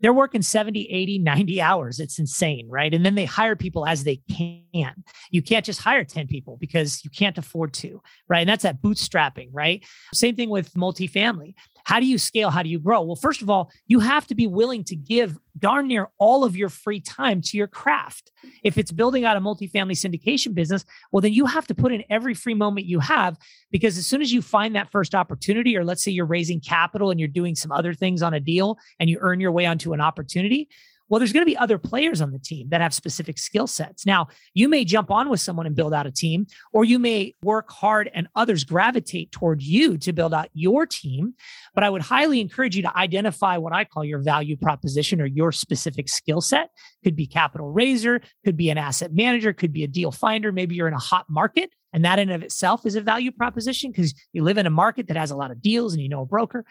they're 0.00 0.14
working 0.14 0.40
70, 0.40 0.90
80, 0.90 1.18
90 1.18 1.60
hours. 1.60 2.00
It's 2.00 2.18
insane, 2.18 2.66
right? 2.70 2.94
And 2.94 3.04
then 3.04 3.16
they 3.16 3.26
hire 3.26 3.56
people 3.56 3.86
as 3.86 4.04
they 4.04 4.22
can. 4.30 5.04
You 5.30 5.42
can't 5.42 5.66
just 5.66 5.82
hire 5.82 6.02
10 6.02 6.28
people 6.28 6.56
because 6.58 7.04
you 7.04 7.10
can't 7.10 7.36
afford 7.36 7.74
to, 7.74 8.00
right? 8.26 8.40
And 8.40 8.48
that's 8.48 8.62
that 8.62 8.80
bootstrapping, 8.80 9.50
right? 9.52 9.84
Same 10.14 10.34
thing 10.34 10.48
with 10.48 10.72
multifamily. 10.72 11.54
How 11.84 12.00
do 12.00 12.06
you 12.06 12.18
scale? 12.18 12.50
How 12.50 12.62
do 12.62 12.68
you 12.68 12.78
grow? 12.78 13.02
Well, 13.02 13.16
first 13.16 13.42
of 13.42 13.50
all, 13.50 13.70
you 13.86 14.00
have 14.00 14.26
to 14.28 14.34
be 14.34 14.46
willing 14.46 14.84
to 14.84 14.96
give 14.96 15.38
darn 15.58 15.86
near 15.86 16.08
all 16.18 16.42
of 16.42 16.56
your 16.56 16.68
free 16.68 17.00
time 17.00 17.40
to 17.42 17.56
your 17.56 17.66
craft. 17.66 18.32
If 18.62 18.78
it's 18.78 18.90
building 18.90 19.24
out 19.24 19.36
a 19.36 19.40
multifamily 19.40 19.92
syndication 19.92 20.54
business, 20.54 20.84
well, 21.12 21.20
then 21.20 21.32
you 21.32 21.46
have 21.46 21.66
to 21.68 21.74
put 21.74 21.92
in 21.92 22.02
every 22.10 22.34
free 22.34 22.54
moment 22.54 22.86
you 22.86 23.00
have 23.00 23.36
because 23.70 23.98
as 23.98 24.06
soon 24.06 24.22
as 24.22 24.32
you 24.32 24.42
find 24.42 24.74
that 24.74 24.90
first 24.90 25.14
opportunity, 25.14 25.76
or 25.76 25.84
let's 25.84 26.02
say 26.02 26.10
you're 26.10 26.26
raising 26.26 26.60
capital 26.60 27.10
and 27.10 27.20
you're 27.20 27.28
doing 27.28 27.54
some 27.54 27.70
other 27.70 27.94
things 27.94 28.22
on 28.22 28.34
a 28.34 28.40
deal 28.40 28.78
and 28.98 29.10
you 29.10 29.18
earn 29.20 29.38
your 29.38 29.52
way 29.52 29.66
onto 29.66 29.92
an 29.92 30.00
opportunity, 30.00 30.68
well, 31.08 31.18
there's 31.18 31.32
going 31.32 31.42
to 31.42 31.50
be 31.50 31.56
other 31.56 31.78
players 31.78 32.20
on 32.20 32.32
the 32.32 32.38
team 32.38 32.68
that 32.70 32.80
have 32.80 32.94
specific 32.94 33.38
skill 33.38 33.66
sets. 33.66 34.06
Now, 34.06 34.28
you 34.54 34.68
may 34.68 34.84
jump 34.84 35.10
on 35.10 35.28
with 35.28 35.40
someone 35.40 35.66
and 35.66 35.76
build 35.76 35.92
out 35.92 36.06
a 36.06 36.10
team, 36.10 36.46
or 36.72 36.84
you 36.84 36.98
may 36.98 37.34
work 37.42 37.70
hard 37.70 38.10
and 38.14 38.28
others 38.34 38.64
gravitate 38.64 39.30
toward 39.30 39.62
you 39.62 39.98
to 39.98 40.12
build 40.12 40.32
out 40.32 40.48
your 40.54 40.86
team. 40.86 41.34
But 41.74 41.84
I 41.84 41.90
would 41.90 42.02
highly 42.02 42.40
encourage 42.40 42.76
you 42.76 42.82
to 42.82 42.96
identify 42.96 43.58
what 43.58 43.72
I 43.72 43.84
call 43.84 44.04
your 44.04 44.20
value 44.20 44.56
proposition 44.56 45.20
or 45.20 45.26
your 45.26 45.52
specific 45.52 46.08
skill 46.08 46.40
set. 46.40 46.70
Could 47.02 47.16
be 47.16 47.26
capital 47.26 47.70
raiser, 47.70 48.20
could 48.44 48.56
be 48.56 48.70
an 48.70 48.78
asset 48.78 49.12
manager, 49.12 49.52
could 49.52 49.72
be 49.72 49.84
a 49.84 49.88
deal 49.88 50.10
finder. 50.10 50.52
Maybe 50.52 50.74
you're 50.74 50.88
in 50.88 50.94
a 50.94 50.98
hot 50.98 51.26
market. 51.28 51.70
And 51.92 52.04
that 52.04 52.18
in 52.18 52.30
of 52.30 52.42
itself 52.42 52.84
is 52.86 52.96
a 52.96 53.00
value 53.00 53.30
proposition 53.30 53.92
because 53.92 54.14
you 54.32 54.42
live 54.42 54.58
in 54.58 54.66
a 54.66 54.70
market 54.70 55.06
that 55.08 55.16
has 55.16 55.30
a 55.30 55.36
lot 55.36 55.52
of 55.52 55.62
deals 55.62 55.92
and 55.92 56.02
you 56.02 56.08
know 56.08 56.22
a 56.22 56.26
broker. 56.26 56.64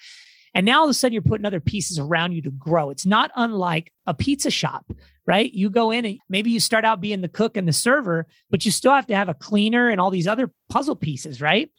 And 0.54 0.66
now 0.66 0.80
all 0.80 0.86
of 0.86 0.90
a 0.90 0.94
sudden 0.94 1.14
you're 1.14 1.22
putting 1.22 1.46
other 1.46 1.60
pieces 1.60 1.98
around 1.98 2.34
you 2.34 2.42
to 2.44 2.52
grow. 2.52 2.90
It's 2.90 3.06
not 3.06 3.32
unlike 3.36 3.92
a 4.06 4.14
pizza 4.14 4.52
shop, 4.52 4.86
right? 5.26 5.52
You 5.52 5.70
go 5.70 5.92
in 5.92 6.06
and 6.06 6.20
maybe 6.30 6.52
you 6.52 6.60
start 6.60 6.86
out 6.86 7.02
being 7.02 7.22
the 7.22 7.28
cook 7.28 7.58
and 7.58 7.68
the 7.68 7.74
server, 7.74 8.28
but 8.50 8.66
you 8.66 8.72
still 8.72 8.94
have 8.94 9.08
to 9.08 9.16
have 9.16 9.30
a 9.30 9.34
cleaner 9.34 9.90
and 9.90 10.00
all 10.00 10.12
these 10.12 10.28
other 10.28 10.52
puzzle 10.70 10.96
pieces, 10.96 11.42
right? 11.42 11.72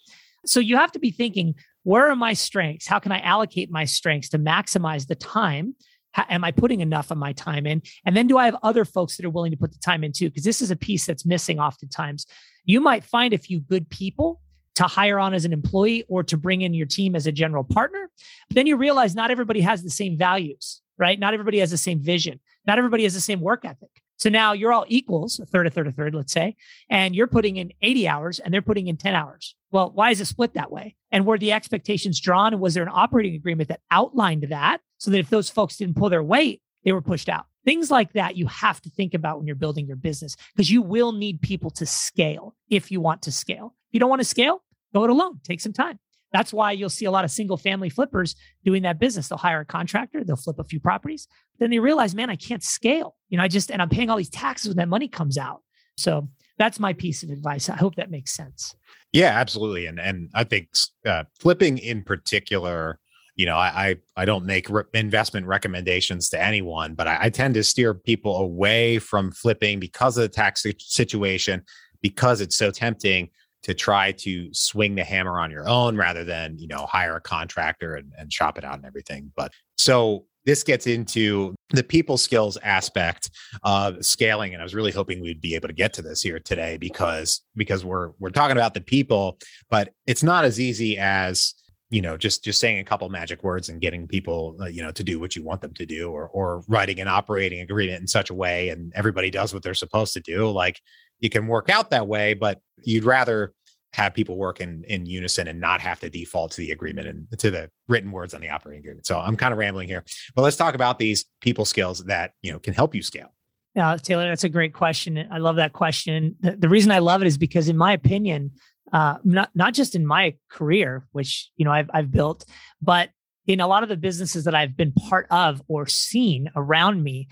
So 0.46 0.60
you 0.60 0.76
have 0.76 0.92
to 0.92 0.98
be 0.98 1.10
thinking, 1.10 1.54
where 1.84 2.10
are 2.10 2.16
my 2.16 2.32
strengths? 2.32 2.86
How 2.86 2.98
can 2.98 3.12
I 3.12 3.20
allocate 3.20 3.70
my 3.70 3.84
strengths 3.84 4.30
to 4.30 4.38
maximize 4.38 5.06
the 5.06 5.14
time? 5.14 5.76
How, 6.12 6.24
am 6.28 6.44
I 6.44 6.50
putting 6.50 6.80
enough 6.80 7.10
of 7.10 7.18
my 7.18 7.32
time 7.32 7.66
in? 7.66 7.82
And 8.04 8.16
then 8.16 8.26
do 8.26 8.38
I 8.38 8.46
have 8.46 8.56
other 8.62 8.84
folks 8.84 9.16
that 9.16 9.26
are 9.26 9.30
willing 9.30 9.50
to 9.50 9.56
put 9.56 9.72
the 9.72 9.78
time 9.78 10.04
in 10.04 10.12
too? 10.12 10.28
Because 10.30 10.44
this 10.44 10.62
is 10.62 10.70
a 10.70 10.76
piece 10.76 11.06
that's 11.06 11.26
missing 11.26 11.60
oftentimes. 11.60 12.26
You 12.64 12.80
might 12.80 13.04
find 13.04 13.34
a 13.34 13.38
few 13.38 13.60
good 13.60 13.90
people 13.90 14.40
to 14.76 14.84
hire 14.84 15.18
on 15.18 15.34
as 15.34 15.44
an 15.44 15.52
employee 15.52 16.04
or 16.08 16.22
to 16.24 16.36
bring 16.36 16.62
in 16.62 16.74
your 16.74 16.86
team 16.86 17.14
as 17.14 17.26
a 17.26 17.32
general 17.32 17.64
partner. 17.64 18.10
But 18.48 18.56
then 18.56 18.66
you 18.66 18.76
realize 18.76 19.14
not 19.14 19.30
everybody 19.30 19.60
has 19.60 19.82
the 19.82 19.90
same 19.90 20.16
values, 20.16 20.82
right? 20.98 21.18
Not 21.18 21.34
everybody 21.34 21.58
has 21.60 21.70
the 21.70 21.76
same 21.76 22.00
vision. 22.00 22.40
Not 22.66 22.78
everybody 22.78 23.04
has 23.04 23.14
the 23.14 23.20
same 23.20 23.40
work 23.40 23.64
ethic. 23.64 23.90
So 24.16 24.30
now 24.30 24.52
you're 24.52 24.72
all 24.72 24.86
equals, 24.88 25.40
a 25.40 25.46
third, 25.46 25.66
a 25.66 25.70
third, 25.70 25.88
a 25.88 25.92
third, 25.92 26.14
let's 26.14 26.32
say, 26.32 26.56
and 26.88 27.14
you're 27.14 27.26
putting 27.26 27.56
in 27.56 27.72
80 27.82 28.08
hours 28.08 28.38
and 28.38 28.54
they're 28.54 28.62
putting 28.62 28.86
in 28.86 28.96
10 28.96 29.14
hours. 29.14 29.54
Well, 29.70 29.90
why 29.92 30.10
is 30.10 30.20
it 30.20 30.26
split 30.26 30.54
that 30.54 30.70
way? 30.70 30.96
And 31.10 31.26
were 31.26 31.38
the 31.38 31.52
expectations 31.52 32.20
drawn? 32.20 32.52
And 32.52 32.62
was 32.62 32.74
there 32.74 32.84
an 32.84 32.92
operating 32.92 33.34
agreement 33.34 33.68
that 33.68 33.80
outlined 33.90 34.46
that 34.50 34.80
so 34.98 35.10
that 35.10 35.18
if 35.18 35.30
those 35.30 35.50
folks 35.50 35.76
didn't 35.76 35.96
pull 35.96 36.10
their 36.10 36.22
weight, 36.22 36.62
they 36.84 36.92
were 36.92 37.02
pushed 37.02 37.28
out? 37.28 37.46
Things 37.64 37.90
like 37.90 38.12
that 38.12 38.36
you 38.36 38.46
have 38.46 38.80
to 38.82 38.90
think 38.90 39.14
about 39.14 39.38
when 39.38 39.46
you're 39.46 39.56
building 39.56 39.86
your 39.86 39.96
business 39.96 40.36
because 40.54 40.70
you 40.70 40.82
will 40.82 41.12
need 41.12 41.40
people 41.40 41.70
to 41.70 41.86
scale 41.86 42.54
if 42.70 42.90
you 42.90 43.00
want 43.00 43.22
to 43.22 43.32
scale. 43.32 43.74
If 43.88 43.94
you 43.94 44.00
don't 44.00 44.10
want 44.10 44.20
to 44.20 44.28
scale, 44.28 44.62
go 44.94 45.04
it 45.04 45.10
alone, 45.10 45.40
take 45.44 45.60
some 45.60 45.72
time. 45.72 45.98
That's 46.32 46.52
why 46.52 46.72
you'll 46.72 46.90
see 46.90 47.04
a 47.04 47.10
lot 47.10 47.24
of 47.24 47.30
single 47.30 47.56
family 47.56 47.88
flippers 47.88 48.34
doing 48.64 48.82
that 48.82 48.98
business. 48.98 49.28
They'll 49.28 49.38
hire 49.38 49.60
a 49.60 49.64
contractor, 49.64 50.24
they'll 50.24 50.36
flip 50.36 50.58
a 50.58 50.64
few 50.64 50.80
properties. 50.80 51.28
Then 51.58 51.70
they 51.70 51.78
realize, 51.78 52.14
man, 52.14 52.30
I 52.30 52.36
can't 52.36 52.62
scale. 52.62 53.16
You 53.28 53.38
know, 53.38 53.44
I 53.44 53.48
just, 53.48 53.70
and 53.70 53.80
I'm 53.80 53.88
paying 53.88 54.10
all 54.10 54.16
these 54.16 54.30
taxes 54.30 54.68
when 54.68 54.76
that 54.78 54.88
money 54.88 55.06
comes 55.06 55.38
out. 55.38 55.62
So 55.96 56.28
that's 56.58 56.80
my 56.80 56.92
piece 56.92 57.22
of 57.22 57.30
advice. 57.30 57.68
I 57.68 57.76
hope 57.76 57.94
that 57.96 58.10
makes 58.10 58.34
sense. 58.34 58.74
Yeah, 59.12 59.38
absolutely. 59.38 59.86
And 59.86 60.00
and 60.00 60.30
I 60.34 60.42
think 60.42 60.70
uh, 61.06 61.24
flipping 61.38 61.78
in 61.78 62.02
particular, 62.02 62.98
you 63.36 63.46
know, 63.46 63.56
I 63.56 63.68
I, 64.16 64.22
I 64.22 64.24
don't 64.24 64.44
make 64.44 64.68
re- 64.68 64.82
investment 64.92 65.46
recommendations 65.46 66.28
to 66.30 66.42
anyone, 66.42 66.94
but 66.94 67.06
I, 67.06 67.18
I, 67.22 67.30
tend 67.30 67.54
to 67.54 67.62
steer 67.62 67.94
people 67.94 68.36
away 68.38 68.98
from 68.98 69.30
flipping 69.30 69.78
because 69.78 70.18
of 70.18 70.22
the 70.22 70.28
tax 70.28 70.66
situation, 70.78 71.62
because 72.02 72.40
it's 72.40 72.56
so 72.56 72.72
tempting 72.72 73.30
to 73.64 73.74
try 73.74 74.12
to 74.12 74.52
swing 74.52 74.94
the 74.94 75.04
hammer 75.04 75.40
on 75.40 75.50
your 75.50 75.68
own 75.68 75.96
rather 75.96 76.24
than 76.24 76.58
you 76.58 76.68
know 76.68 76.86
hire 76.86 77.16
a 77.16 77.20
contractor 77.20 77.96
and, 77.96 78.12
and 78.16 78.32
shop 78.32 78.56
it 78.58 78.64
out 78.64 78.76
and 78.76 78.86
everything. 78.86 79.32
But 79.36 79.52
so 79.76 80.26
this 80.44 80.62
gets 80.62 80.86
into 80.86 81.54
the 81.70 81.82
people 81.82 82.18
skills 82.18 82.56
aspect 82.62 83.30
of 83.62 84.04
scaling 84.04 84.52
and 84.52 84.60
i 84.60 84.64
was 84.64 84.74
really 84.74 84.92
hoping 84.92 85.20
we'd 85.20 85.40
be 85.40 85.54
able 85.54 85.68
to 85.68 85.74
get 85.74 85.92
to 85.94 86.02
this 86.02 86.20
here 86.20 86.38
today 86.38 86.76
because 86.76 87.42
because 87.56 87.84
we're 87.84 88.10
we're 88.18 88.30
talking 88.30 88.56
about 88.56 88.74
the 88.74 88.80
people 88.80 89.38
but 89.70 89.90
it's 90.06 90.22
not 90.22 90.44
as 90.44 90.60
easy 90.60 90.98
as 90.98 91.54
you 91.90 92.02
know 92.02 92.16
just 92.16 92.44
just 92.44 92.60
saying 92.60 92.78
a 92.78 92.84
couple 92.84 93.08
magic 93.08 93.42
words 93.42 93.68
and 93.68 93.80
getting 93.80 94.06
people 94.06 94.56
uh, 94.60 94.66
you 94.66 94.82
know 94.82 94.90
to 94.90 95.04
do 95.04 95.20
what 95.20 95.36
you 95.36 95.44
want 95.44 95.60
them 95.60 95.72
to 95.74 95.86
do 95.86 96.10
or 96.10 96.28
or 96.28 96.62
writing 96.68 97.00
an 97.00 97.08
operating 97.08 97.60
agreement 97.60 98.00
in 98.00 98.06
such 98.06 98.30
a 98.30 98.34
way 98.34 98.70
and 98.70 98.92
everybody 98.94 99.30
does 99.30 99.52
what 99.52 99.62
they're 99.62 99.74
supposed 99.74 100.12
to 100.12 100.20
do 100.20 100.50
like 100.50 100.80
you 101.24 101.30
can 101.30 101.48
work 101.48 101.68
out 101.68 101.90
that 101.90 102.06
way 102.06 102.34
but 102.34 102.60
you'd 102.84 103.04
rather 103.04 103.52
have 103.94 104.12
people 104.12 104.36
work 104.36 104.60
in 104.60 104.82
in 104.88 105.06
unison 105.06 105.46
and 105.46 105.60
not 105.60 105.80
have 105.80 106.00
to 106.00 106.10
default 106.10 106.50
to 106.50 106.56
the 106.60 106.72
agreement 106.72 107.06
and 107.06 107.38
to 107.38 107.48
the 107.48 107.70
written 107.86 108.10
words 108.10 108.34
on 108.34 108.40
the 108.40 108.50
operating 108.50 108.80
agreement. 108.80 109.06
So 109.06 109.20
I'm 109.20 109.36
kind 109.36 109.52
of 109.52 109.58
rambling 109.58 109.86
here, 109.86 110.04
but 110.34 110.42
let's 110.42 110.56
talk 110.56 110.74
about 110.74 110.98
these 110.98 111.26
people 111.40 111.64
skills 111.64 112.04
that 112.06 112.32
you 112.42 112.50
know 112.50 112.58
can 112.58 112.74
help 112.74 112.94
you 112.94 113.02
scale. 113.02 113.32
Yeah, 113.76 113.96
Taylor, 113.96 114.28
that's 114.28 114.42
a 114.42 114.48
great 114.48 114.74
question. 114.74 115.28
I 115.30 115.38
love 115.38 115.56
that 115.56 115.72
question. 115.72 116.34
The, 116.40 116.56
the 116.56 116.68
reason 116.68 116.90
I 116.90 116.98
love 116.98 117.22
it 117.22 117.26
is 117.26 117.38
because, 117.38 117.68
in 117.68 117.76
my 117.76 117.92
opinion, 117.92 118.52
uh, 118.92 119.18
not 119.22 119.50
not 119.54 119.74
just 119.74 119.94
in 119.94 120.04
my 120.04 120.34
career, 120.50 121.06
which 121.12 121.50
you 121.56 121.64
know 121.64 121.70
I've 121.70 121.90
I've 121.94 122.10
built, 122.10 122.44
but 122.82 123.10
in 123.46 123.60
a 123.60 123.68
lot 123.68 123.84
of 123.84 123.88
the 123.88 123.96
businesses 123.96 124.42
that 124.44 124.56
I've 124.56 124.76
been 124.76 124.92
part 124.92 125.28
of 125.30 125.62
or 125.68 125.86
seen 125.86 126.50
around 126.56 127.04
me, 127.04 127.28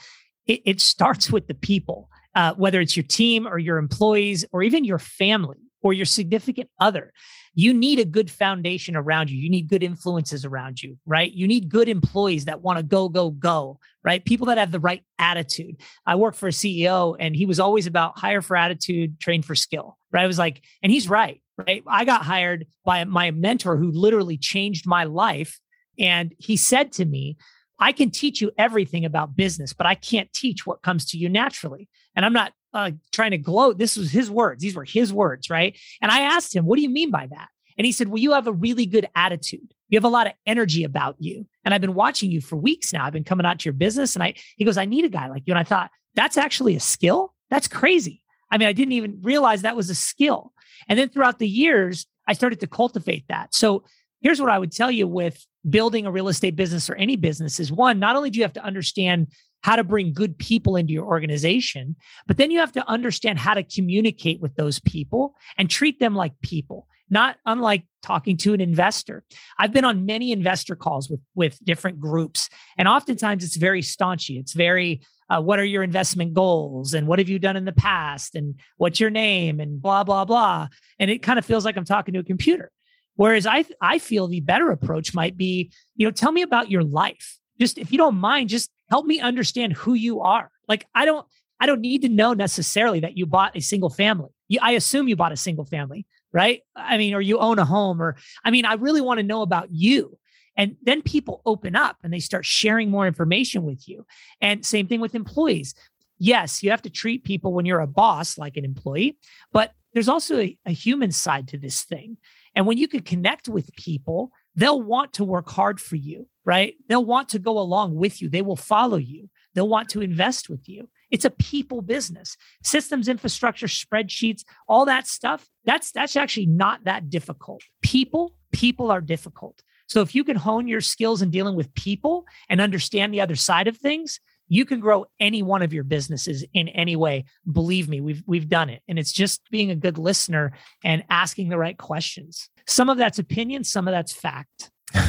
it, 0.46 0.60
it 0.64 0.80
starts 0.80 1.32
with 1.32 1.48
the 1.48 1.54
people. 1.54 2.08
Uh, 2.34 2.54
whether 2.54 2.80
it's 2.80 2.96
your 2.96 3.04
team 3.04 3.46
or 3.46 3.58
your 3.58 3.76
employees 3.76 4.44
or 4.52 4.62
even 4.62 4.84
your 4.84 4.98
family 4.98 5.58
or 5.82 5.92
your 5.92 6.06
significant 6.06 6.70
other. 6.80 7.12
You 7.54 7.74
need 7.74 7.98
a 7.98 8.04
good 8.04 8.30
foundation 8.30 8.96
around 8.96 9.30
you. 9.30 9.38
You 9.38 9.50
need 9.50 9.68
good 9.68 9.82
influences 9.82 10.44
around 10.44 10.82
you, 10.82 10.96
right? 11.04 11.30
You 11.30 11.46
need 11.46 11.68
good 11.68 11.88
employees 11.88 12.46
that 12.46 12.62
want 12.62 12.78
to 12.78 12.82
go, 12.82 13.08
go, 13.08 13.30
go, 13.30 13.78
right? 14.02 14.24
People 14.24 14.46
that 14.46 14.58
have 14.58 14.72
the 14.72 14.80
right 14.80 15.02
attitude. 15.18 15.76
I 16.06 16.14
worked 16.14 16.38
for 16.38 16.48
a 16.48 16.52
CEO 16.52 17.16
and 17.20 17.36
he 17.36 17.44
was 17.44 17.60
always 17.60 17.86
about 17.86 18.18
hire 18.18 18.40
for 18.40 18.56
attitude, 18.56 19.20
train 19.20 19.42
for 19.42 19.54
skill, 19.54 19.98
right? 20.12 20.24
I 20.24 20.26
was 20.26 20.38
like, 20.38 20.62
and 20.82 20.90
he's 20.90 21.10
right, 21.10 21.42
right? 21.58 21.82
I 21.86 22.04
got 22.04 22.22
hired 22.22 22.66
by 22.84 23.04
my 23.04 23.30
mentor 23.32 23.76
who 23.76 23.90
literally 23.90 24.38
changed 24.38 24.86
my 24.86 25.04
life. 25.04 25.60
And 25.98 26.34
he 26.38 26.56
said 26.56 26.92
to 26.92 27.04
me, 27.04 27.36
I 27.78 27.92
can 27.92 28.10
teach 28.10 28.40
you 28.40 28.52
everything 28.56 29.04
about 29.04 29.36
business, 29.36 29.72
but 29.72 29.86
I 29.86 29.96
can't 29.96 30.32
teach 30.32 30.64
what 30.64 30.82
comes 30.82 31.04
to 31.06 31.18
you 31.18 31.28
naturally. 31.28 31.88
And 32.14 32.24
I'm 32.24 32.32
not 32.32 32.52
uh, 32.74 32.92
trying 33.12 33.32
to 33.32 33.38
gloat. 33.38 33.78
This 33.78 33.96
was 33.96 34.10
his 34.10 34.30
words. 34.30 34.62
These 34.62 34.74
were 34.74 34.84
his 34.84 35.12
words, 35.12 35.50
right? 35.50 35.78
And 36.00 36.10
I 36.10 36.20
asked 36.22 36.54
him, 36.54 36.64
What 36.64 36.76
do 36.76 36.82
you 36.82 36.88
mean 36.88 37.10
by 37.10 37.26
that? 37.26 37.48
And 37.78 37.86
he 37.86 37.92
said, 37.92 38.08
Well, 38.08 38.18
you 38.18 38.32
have 38.32 38.46
a 38.46 38.52
really 38.52 38.86
good 38.86 39.08
attitude. 39.14 39.72
You 39.88 39.96
have 39.96 40.04
a 40.04 40.08
lot 40.08 40.26
of 40.26 40.32
energy 40.46 40.84
about 40.84 41.16
you. 41.18 41.46
And 41.64 41.74
I've 41.74 41.80
been 41.80 41.94
watching 41.94 42.30
you 42.30 42.40
for 42.40 42.56
weeks 42.56 42.92
now. 42.92 43.04
I've 43.04 43.12
been 43.12 43.24
coming 43.24 43.46
out 43.46 43.60
to 43.60 43.64
your 43.64 43.74
business. 43.74 44.14
And 44.16 44.22
I, 44.22 44.34
he 44.56 44.64
goes, 44.64 44.78
I 44.78 44.84
need 44.84 45.04
a 45.04 45.10
guy 45.10 45.28
like 45.28 45.42
you. 45.46 45.52
And 45.52 45.58
I 45.58 45.64
thought, 45.64 45.90
That's 46.14 46.36
actually 46.36 46.76
a 46.76 46.80
skill. 46.80 47.34
That's 47.50 47.68
crazy. 47.68 48.22
I 48.50 48.58
mean, 48.58 48.68
I 48.68 48.72
didn't 48.72 48.92
even 48.92 49.20
realize 49.22 49.62
that 49.62 49.76
was 49.76 49.90
a 49.90 49.94
skill. 49.94 50.52
And 50.88 50.98
then 50.98 51.08
throughout 51.08 51.38
the 51.38 51.48
years, 51.48 52.06
I 52.26 52.34
started 52.34 52.60
to 52.60 52.66
cultivate 52.66 53.24
that. 53.28 53.54
So 53.54 53.84
here's 54.20 54.40
what 54.40 54.50
I 54.50 54.58
would 54.58 54.72
tell 54.72 54.90
you 54.90 55.06
with 55.06 55.44
building 55.68 56.06
a 56.06 56.10
real 56.10 56.28
estate 56.28 56.56
business 56.56 56.88
or 56.90 56.94
any 56.94 57.16
business 57.16 57.60
is 57.60 57.72
one, 57.72 57.98
not 57.98 58.16
only 58.16 58.30
do 58.30 58.38
you 58.38 58.44
have 58.44 58.52
to 58.54 58.64
understand 58.64 59.28
how 59.62 59.76
to 59.76 59.84
bring 59.84 60.12
good 60.12 60.38
people 60.38 60.76
into 60.76 60.92
your 60.92 61.06
organization, 61.06 61.96
but 62.26 62.36
then 62.36 62.50
you 62.50 62.58
have 62.58 62.72
to 62.72 62.88
understand 62.88 63.38
how 63.38 63.54
to 63.54 63.62
communicate 63.62 64.40
with 64.40 64.54
those 64.56 64.80
people 64.80 65.34
and 65.56 65.70
treat 65.70 65.98
them 66.00 66.14
like 66.14 66.40
people, 66.42 66.86
not 67.08 67.36
unlike 67.46 67.84
talking 68.02 68.36
to 68.36 68.54
an 68.54 68.60
investor. 68.60 69.24
I've 69.58 69.72
been 69.72 69.84
on 69.84 70.04
many 70.04 70.32
investor 70.32 70.76
calls 70.76 71.08
with, 71.08 71.20
with 71.34 71.58
different 71.64 72.00
groups, 72.00 72.48
and 72.76 72.88
oftentimes 72.88 73.44
it's 73.44 73.56
very 73.56 73.82
staunchy. 73.82 74.38
It's 74.38 74.52
very, 74.52 75.02
uh, 75.30 75.40
what 75.40 75.58
are 75.58 75.64
your 75.64 75.82
investment 75.82 76.34
goals? 76.34 76.92
And 76.92 77.06
what 77.06 77.18
have 77.18 77.28
you 77.28 77.38
done 77.38 77.56
in 77.56 77.64
the 77.64 77.72
past? 77.72 78.34
And 78.34 78.60
what's 78.76 79.00
your 79.00 79.10
name? 79.10 79.60
And 79.60 79.80
blah, 79.80 80.04
blah, 80.04 80.24
blah. 80.24 80.68
And 80.98 81.10
it 81.10 81.22
kind 81.22 81.38
of 81.38 81.44
feels 81.44 81.64
like 81.64 81.76
I'm 81.76 81.84
talking 81.84 82.14
to 82.14 82.20
a 82.20 82.24
computer. 82.24 82.70
Whereas 83.14 83.46
I, 83.46 83.64
I 83.80 83.98
feel 83.98 84.26
the 84.26 84.40
better 84.40 84.70
approach 84.70 85.14
might 85.14 85.36
be, 85.36 85.70
you 85.96 86.06
know, 86.06 86.10
tell 86.10 86.32
me 86.32 86.42
about 86.42 86.70
your 86.70 86.82
life. 86.82 87.38
Just 87.60 87.78
if 87.78 87.92
you 87.92 87.98
don't 87.98 88.16
mind, 88.16 88.48
just 88.48 88.70
help 88.92 89.06
me 89.06 89.20
understand 89.20 89.72
who 89.72 89.94
you 89.94 90.20
are. 90.20 90.50
Like 90.68 90.86
I 90.94 91.06
don't 91.06 91.26
I 91.58 91.64
don't 91.64 91.80
need 91.80 92.02
to 92.02 92.10
know 92.10 92.34
necessarily 92.34 93.00
that 93.00 93.16
you 93.16 93.24
bought 93.24 93.56
a 93.56 93.60
single 93.60 93.88
family. 93.88 94.28
You, 94.48 94.58
I 94.60 94.72
assume 94.72 95.08
you 95.08 95.16
bought 95.16 95.32
a 95.32 95.36
single 95.36 95.64
family, 95.64 96.04
right? 96.30 96.60
I 96.76 96.98
mean, 96.98 97.14
or 97.14 97.22
you 97.22 97.38
own 97.38 97.58
a 97.58 97.64
home, 97.64 98.02
or 98.02 98.16
I 98.44 98.50
mean, 98.50 98.66
I 98.66 98.74
really 98.74 99.00
want 99.00 99.18
to 99.18 99.22
know 99.22 99.40
about 99.40 99.68
you. 99.70 100.18
And 100.58 100.76
then 100.82 101.00
people 101.00 101.40
open 101.46 101.74
up 101.74 101.96
and 102.02 102.12
they 102.12 102.18
start 102.18 102.44
sharing 102.44 102.90
more 102.90 103.06
information 103.06 103.62
with 103.62 103.88
you. 103.88 104.04
And 104.42 104.66
same 104.66 104.88
thing 104.88 105.00
with 105.00 105.14
employees. 105.14 105.74
Yes, 106.18 106.62
you 106.62 106.70
have 106.70 106.82
to 106.82 106.90
treat 106.90 107.24
people 107.24 107.54
when 107.54 107.64
you're 107.64 107.80
a 107.80 107.86
boss 107.86 108.36
like 108.36 108.58
an 108.58 108.64
employee, 108.66 109.16
but 109.52 109.72
there's 109.94 110.10
also 110.10 110.38
a, 110.38 110.58
a 110.66 110.72
human 110.72 111.12
side 111.12 111.48
to 111.48 111.56
this 111.56 111.82
thing. 111.82 112.18
And 112.54 112.66
when 112.66 112.76
you 112.76 112.88
can 112.88 113.00
connect 113.00 113.48
with 113.48 113.74
people 113.74 114.32
they'll 114.54 114.82
want 114.82 115.14
to 115.14 115.24
work 115.24 115.50
hard 115.50 115.80
for 115.80 115.96
you, 115.96 116.28
right? 116.44 116.74
They'll 116.88 117.04
want 117.04 117.28
to 117.30 117.38
go 117.38 117.58
along 117.58 117.94
with 117.94 118.20
you. 118.20 118.28
They 118.28 118.42
will 118.42 118.56
follow 118.56 118.96
you. 118.96 119.30
They'll 119.54 119.68
want 119.68 119.88
to 119.90 120.00
invest 120.00 120.48
with 120.48 120.68
you. 120.68 120.88
It's 121.10 121.24
a 121.24 121.30
people 121.30 121.82
business. 121.82 122.36
Systems, 122.62 123.08
infrastructure, 123.08 123.66
spreadsheets, 123.66 124.44
all 124.66 124.86
that 124.86 125.06
stuff, 125.06 125.48
that's 125.64 125.92
that's 125.92 126.16
actually 126.16 126.46
not 126.46 126.84
that 126.84 127.10
difficult. 127.10 127.62
People, 127.82 128.34
people 128.52 128.90
are 128.90 129.00
difficult. 129.00 129.62
So 129.86 130.00
if 130.00 130.14
you 130.14 130.24
can 130.24 130.36
hone 130.36 130.68
your 130.68 130.80
skills 130.80 131.20
in 131.20 131.30
dealing 131.30 131.54
with 131.54 131.74
people 131.74 132.24
and 132.48 132.60
understand 132.60 133.12
the 133.12 133.20
other 133.20 133.36
side 133.36 133.68
of 133.68 133.76
things, 133.76 134.20
you 134.52 134.66
can 134.66 134.80
grow 134.80 135.06
any 135.18 135.42
one 135.42 135.62
of 135.62 135.72
your 135.72 135.82
businesses 135.82 136.44
in 136.52 136.68
any 136.68 136.94
way. 136.94 137.24
Believe 137.50 137.88
me, 137.88 138.02
we've 138.02 138.22
we've 138.26 138.50
done 138.50 138.68
it. 138.68 138.82
And 138.86 138.98
it's 138.98 139.10
just 139.10 139.40
being 139.50 139.70
a 139.70 139.74
good 139.74 139.96
listener 139.96 140.52
and 140.84 141.02
asking 141.08 141.48
the 141.48 141.56
right 141.56 141.78
questions. 141.78 142.50
Some 142.66 142.90
of 142.90 142.98
that's 142.98 143.18
opinion, 143.18 143.64
some 143.64 143.88
of 143.88 143.92
that's 143.92 144.12
fact. 144.12 144.70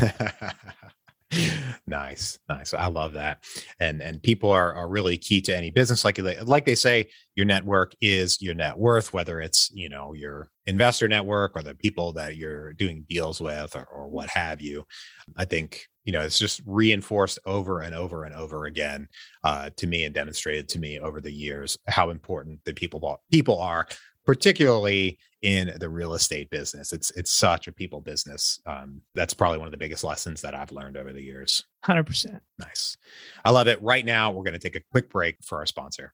nice 1.88 2.38
nice 2.48 2.76
i 2.76 2.86
love 2.86 3.14
that 3.14 3.44
and 3.80 4.04
and 4.04 4.22
people 4.22 4.52
are, 4.52 4.72
are 4.76 4.88
really 4.88 5.18
key 5.18 5.42
to 5.42 5.56
any 5.56 5.72
business 5.72 6.06
like 6.06 6.20
like 6.44 6.64
they 6.64 6.76
say 6.76 7.10
your 7.36 7.46
network 7.46 7.96
is 8.02 8.40
your 8.40 8.54
net 8.54 8.78
worth 8.78 9.14
whether 9.14 9.42
it's 9.42 9.72
you 9.74 9.90
know 9.90 10.14
your 10.14 10.52
investor 10.68 11.08
network 11.08 11.54
or 11.56 11.64
the 11.64 11.74
people 11.74 12.14
that 12.14 12.38
you're 12.38 12.72
doing 12.74 13.04
deals 13.10 13.42
with 13.42 13.76
or, 13.76 13.84
or 13.86 14.08
what 14.08 14.30
have 14.30 14.62
you 14.62 14.86
i 15.36 15.44
think 15.44 15.88
you 16.06 16.12
know 16.14 16.22
it's 16.22 16.40
just 16.40 16.62
reinforced 16.66 17.40
over 17.46 17.82
and 17.82 17.96
over 17.96 18.24
and 18.24 18.36
over 18.36 18.66
again 18.66 19.08
uh, 19.44 19.70
to 19.78 19.88
me 19.88 20.04
and 20.04 20.14
demonstrated 20.14 20.68
to 20.70 20.80
me 20.80 21.00
over 21.00 21.22
the 21.22 21.32
years 21.32 21.78
how 21.88 22.10
important 22.10 22.60
the 22.66 22.74
people 22.74 23.22
people 23.32 23.60
are 23.60 23.88
particularly 24.26 25.18
in 25.42 25.74
the 25.78 25.90
real 25.90 26.14
estate 26.14 26.50
business. 26.50 26.94
It's 26.94 27.12
it's 27.12 27.32
such 27.32 27.68
a 27.68 27.72
people 27.72 28.02
business 28.02 28.60
um, 28.66 29.02
that's 29.14 29.34
probably 29.34 29.60
one 29.60 29.68
of 29.68 29.72
the 29.72 29.78
biggest 29.78 30.04
lessons 30.04 30.42
that 30.42 30.56
i've 30.56 30.72
learned 30.72 30.98
over 30.98 31.14
the 31.14 31.22
years. 31.22 31.64
100% 31.86 32.40
nice. 32.60 32.98
I 33.44 33.52
love 33.52 33.68
it. 33.68 33.82
Right 33.82 34.06
now 34.06 34.32
we're 34.32 34.44
going 34.44 34.54
to 34.54 34.60
take 34.60 34.76
a 34.76 34.84
quick 34.92 35.10
break 35.10 35.38
for 35.44 35.58
our 35.60 35.66
sponsor 35.66 36.14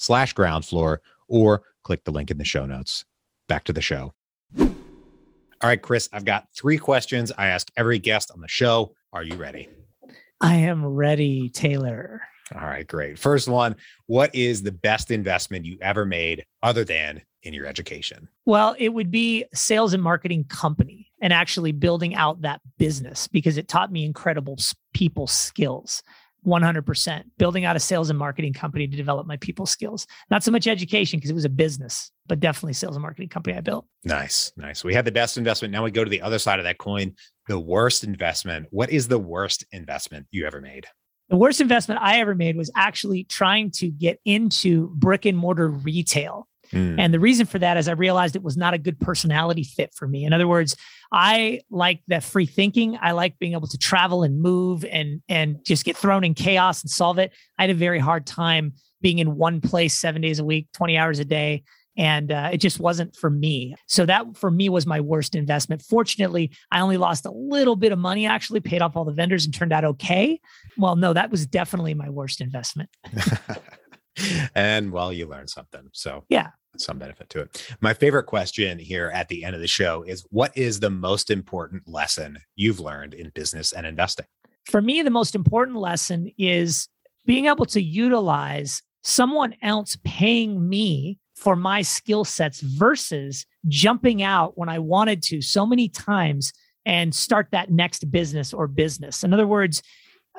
slash 0.00 0.32
ground 0.32 0.64
floor 0.64 1.02
or 1.28 1.62
click 1.84 2.04
the 2.04 2.10
link 2.10 2.30
in 2.30 2.38
the 2.38 2.44
show 2.44 2.66
notes. 2.66 3.04
Back 3.48 3.64
to 3.64 3.72
the 3.72 3.82
show. 3.82 4.14
All 4.58 5.68
right, 5.68 5.80
Chris, 5.80 6.08
I've 6.12 6.24
got 6.24 6.46
three 6.56 6.78
questions 6.78 7.30
I 7.36 7.48
ask 7.48 7.70
every 7.76 7.98
guest 7.98 8.30
on 8.32 8.40
the 8.40 8.48
show. 8.48 8.94
Are 9.12 9.22
you 9.22 9.36
ready? 9.36 9.68
I 10.40 10.54
am 10.54 10.84
ready, 10.84 11.50
Taylor. 11.50 12.22
All 12.54 12.66
right, 12.66 12.86
great. 12.86 13.18
First 13.18 13.46
one 13.46 13.76
What 14.06 14.34
is 14.34 14.62
the 14.62 14.72
best 14.72 15.10
investment 15.10 15.66
you 15.66 15.78
ever 15.82 16.04
made 16.06 16.44
other 16.62 16.82
than 16.84 17.20
in 17.42 17.52
your 17.52 17.66
education? 17.66 18.28
Well, 18.46 18.74
it 18.78 18.90
would 18.90 19.10
be 19.10 19.44
sales 19.54 19.92
and 19.92 20.02
marketing 20.02 20.44
company 20.44 21.10
and 21.20 21.32
actually 21.32 21.72
building 21.72 22.14
out 22.14 22.40
that 22.42 22.60
business 22.78 23.28
because 23.28 23.58
it 23.58 23.68
taught 23.68 23.92
me 23.92 24.04
incredible 24.04 24.56
people 24.94 25.26
skills. 25.26 26.02
100% 26.46 27.22
building 27.38 27.64
out 27.64 27.76
a 27.76 27.80
sales 27.80 28.10
and 28.10 28.18
marketing 28.18 28.52
company 28.52 28.86
to 28.86 28.96
develop 28.96 29.26
my 29.26 29.36
people 29.38 29.66
skills. 29.66 30.06
Not 30.30 30.42
so 30.42 30.50
much 30.50 30.66
education 30.66 31.18
because 31.18 31.30
it 31.30 31.34
was 31.34 31.44
a 31.44 31.50
business, 31.50 32.10
but 32.26 32.40
definitely 32.40 32.72
sales 32.72 32.96
and 32.96 33.02
marketing 33.02 33.28
company 33.28 33.56
I 33.56 33.60
built. 33.60 33.86
Nice. 34.04 34.52
Nice. 34.56 34.82
We 34.84 34.94
had 34.94 35.04
the 35.04 35.12
best 35.12 35.36
investment. 35.36 35.72
Now 35.72 35.84
we 35.84 35.90
go 35.90 36.04
to 36.04 36.10
the 36.10 36.22
other 36.22 36.38
side 36.38 36.58
of 36.58 36.64
that 36.64 36.78
coin, 36.78 37.14
the 37.48 37.58
worst 37.58 38.04
investment. 38.04 38.66
What 38.70 38.90
is 38.90 39.08
the 39.08 39.18
worst 39.18 39.64
investment 39.72 40.26
you 40.30 40.46
ever 40.46 40.60
made? 40.60 40.86
The 41.28 41.36
worst 41.36 41.60
investment 41.60 42.00
I 42.02 42.18
ever 42.18 42.34
made 42.34 42.56
was 42.56 42.72
actually 42.74 43.22
trying 43.24 43.70
to 43.72 43.88
get 43.88 44.18
into 44.24 44.88
brick 44.96 45.26
and 45.26 45.38
mortar 45.38 45.68
retail. 45.68 46.48
Mm. 46.72 46.98
And 46.98 47.14
the 47.14 47.20
reason 47.20 47.46
for 47.46 47.58
that 47.58 47.76
is 47.76 47.88
I 47.88 47.92
realized 47.92 48.36
it 48.36 48.42
was 48.42 48.56
not 48.56 48.74
a 48.74 48.78
good 48.78 48.98
personality 49.00 49.64
fit 49.64 49.92
for 49.94 50.06
me. 50.06 50.24
In 50.24 50.32
other 50.32 50.48
words, 50.48 50.76
I 51.12 51.60
like 51.70 52.02
that 52.08 52.22
free 52.22 52.46
thinking. 52.46 52.98
I 53.00 53.12
like 53.12 53.38
being 53.38 53.52
able 53.52 53.68
to 53.68 53.78
travel 53.78 54.22
and 54.22 54.40
move 54.40 54.84
and 54.84 55.22
and 55.28 55.64
just 55.64 55.84
get 55.84 55.96
thrown 55.96 56.24
in 56.24 56.34
chaos 56.34 56.82
and 56.82 56.90
solve 56.90 57.18
it. 57.18 57.32
I 57.58 57.62
had 57.64 57.70
a 57.70 57.74
very 57.74 57.98
hard 57.98 58.26
time 58.26 58.74
being 59.00 59.18
in 59.18 59.36
one 59.36 59.60
place 59.60 59.94
7 59.94 60.20
days 60.20 60.38
a 60.38 60.44
week, 60.44 60.68
20 60.72 60.98
hours 60.98 61.18
a 61.18 61.24
day 61.24 61.64
and 61.96 62.32
uh, 62.32 62.50
it 62.52 62.58
just 62.58 62.80
wasn't 62.80 63.14
for 63.16 63.30
me. 63.30 63.74
So 63.86 64.06
that 64.06 64.36
for 64.36 64.50
me 64.50 64.68
was 64.68 64.86
my 64.86 65.00
worst 65.00 65.34
investment. 65.34 65.82
Fortunately, 65.82 66.50
I 66.70 66.80
only 66.80 66.96
lost 66.96 67.26
a 67.26 67.30
little 67.30 67.76
bit 67.76 67.92
of 67.92 67.98
money. 67.98 68.26
Actually, 68.26 68.60
paid 68.60 68.80
off 68.80 68.96
all 68.96 69.04
the 69.04 69.12
vendors 69.12 69.44
and 69.44 69.52
turned 69.52 69.72
out 69.72 69.84
okay. 69.84 70.40
Well, 70.78 70.96
no, 70.96 71.12
that 71.12 71.30
was 71.30 71.46
definitely 71.46 71.94
my 71.94 72.08
worst 72.08 72.40
investment. 72.40 72.90
and 74.54 74.92
well, 74.92 75.12
you 75.12 75.26
learned 75.26 75.50
something. 75.50 75.88
So 75.92 76.24
yeah, 76.28 76.48
some 76.76 76.98
benefit 76.98 77.28
to 77.30 77.40
it. 77.40 77.76
My 77.80 77.94
favorite 77.94 78.24
question 78.24 78.78
here 78.78 79.10
at 79.12 79.28
the 79.28 79.44
end 79.44 79.54
of 79.54 79.60
the 79.60 79.66
show 79.66 80.02
is 80.02 80.24
what 80.30 80.56
is 80.56 80.80
the 80.80 80.90
most 80.90 81.30
important 81.30 81.88
lesson 81.88 82.38
you've 82.56 82.80
learned 82.80 83.14
in 83.14 83.30
business 83.34 83.72
and 83.72 83.86
investing? 83.86 84.26
For 84.66 84.80
me, 84.80 85.02
the 85.02 85.10
most 85.10 85.34
important 85.34 85.76
lesson 85.76 86.30
is 86.38 86.88
being 87.26 87.46
able 87.46 87.66
to 87.66 87.82
utilize 87.82 88.82
someone 89.02 89.54
else 89.62 89.96
paying 90.04 90.68
me 90.68 91.18
for 91.34 91.56
my 91.56 91.80
skill 91.82 92.24
sets 92.24 92.60
versus 92.60 93.46
jumping 93.66 94.22
out 94.22 94.58
when 94.58 94.68
I 94.68 94.78
wanted 94.78 95.22
to 95.24 95.40
so 95.40 95.64
many 95.64 95.88
times 95.88 96.52
and 96.84 97.14
start 97.14 97.48
that 97.52 97.70
next 97.70 98.10
business 98.10 98.52
or 98.52 98.66
business. 98.66 99.24
In 99.24 99.32
other 99.32 99.46
words, 99.46 99.82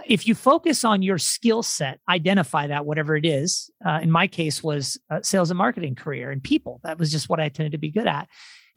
if 0.07 0.27
you 0.27 0.35
focus 0.35 0.83
on 0.83 1.01
your 1.01 1.17
skill 1.17 1.63
set, 1.63 1.99
identify 2.09 2.67
that 2.67 2.85
whatever 2.85 3.15
it 3.15 3.25
is. 3.25 3.69
Uh, 3.85 3.99
in 4.01 4.11
my 4.11 4.27
case, 4.27 4.63
was 4.63 4.99
sales 5.21 5.51
and 5.51 5.57
marketing 5.57 5.95
career 5.95 6.31
and 6.31 6.43
people. 6.43 6.79
That 6.83 6.99
was 6.99 7.11
just 7.11 7.29
what 7.29 7.39
I 7.39 7.49
tended 7.49 7.71
to 7.73 7.77
be 7.77 7.91
good 7.91 8.07
at. 8.07 8.27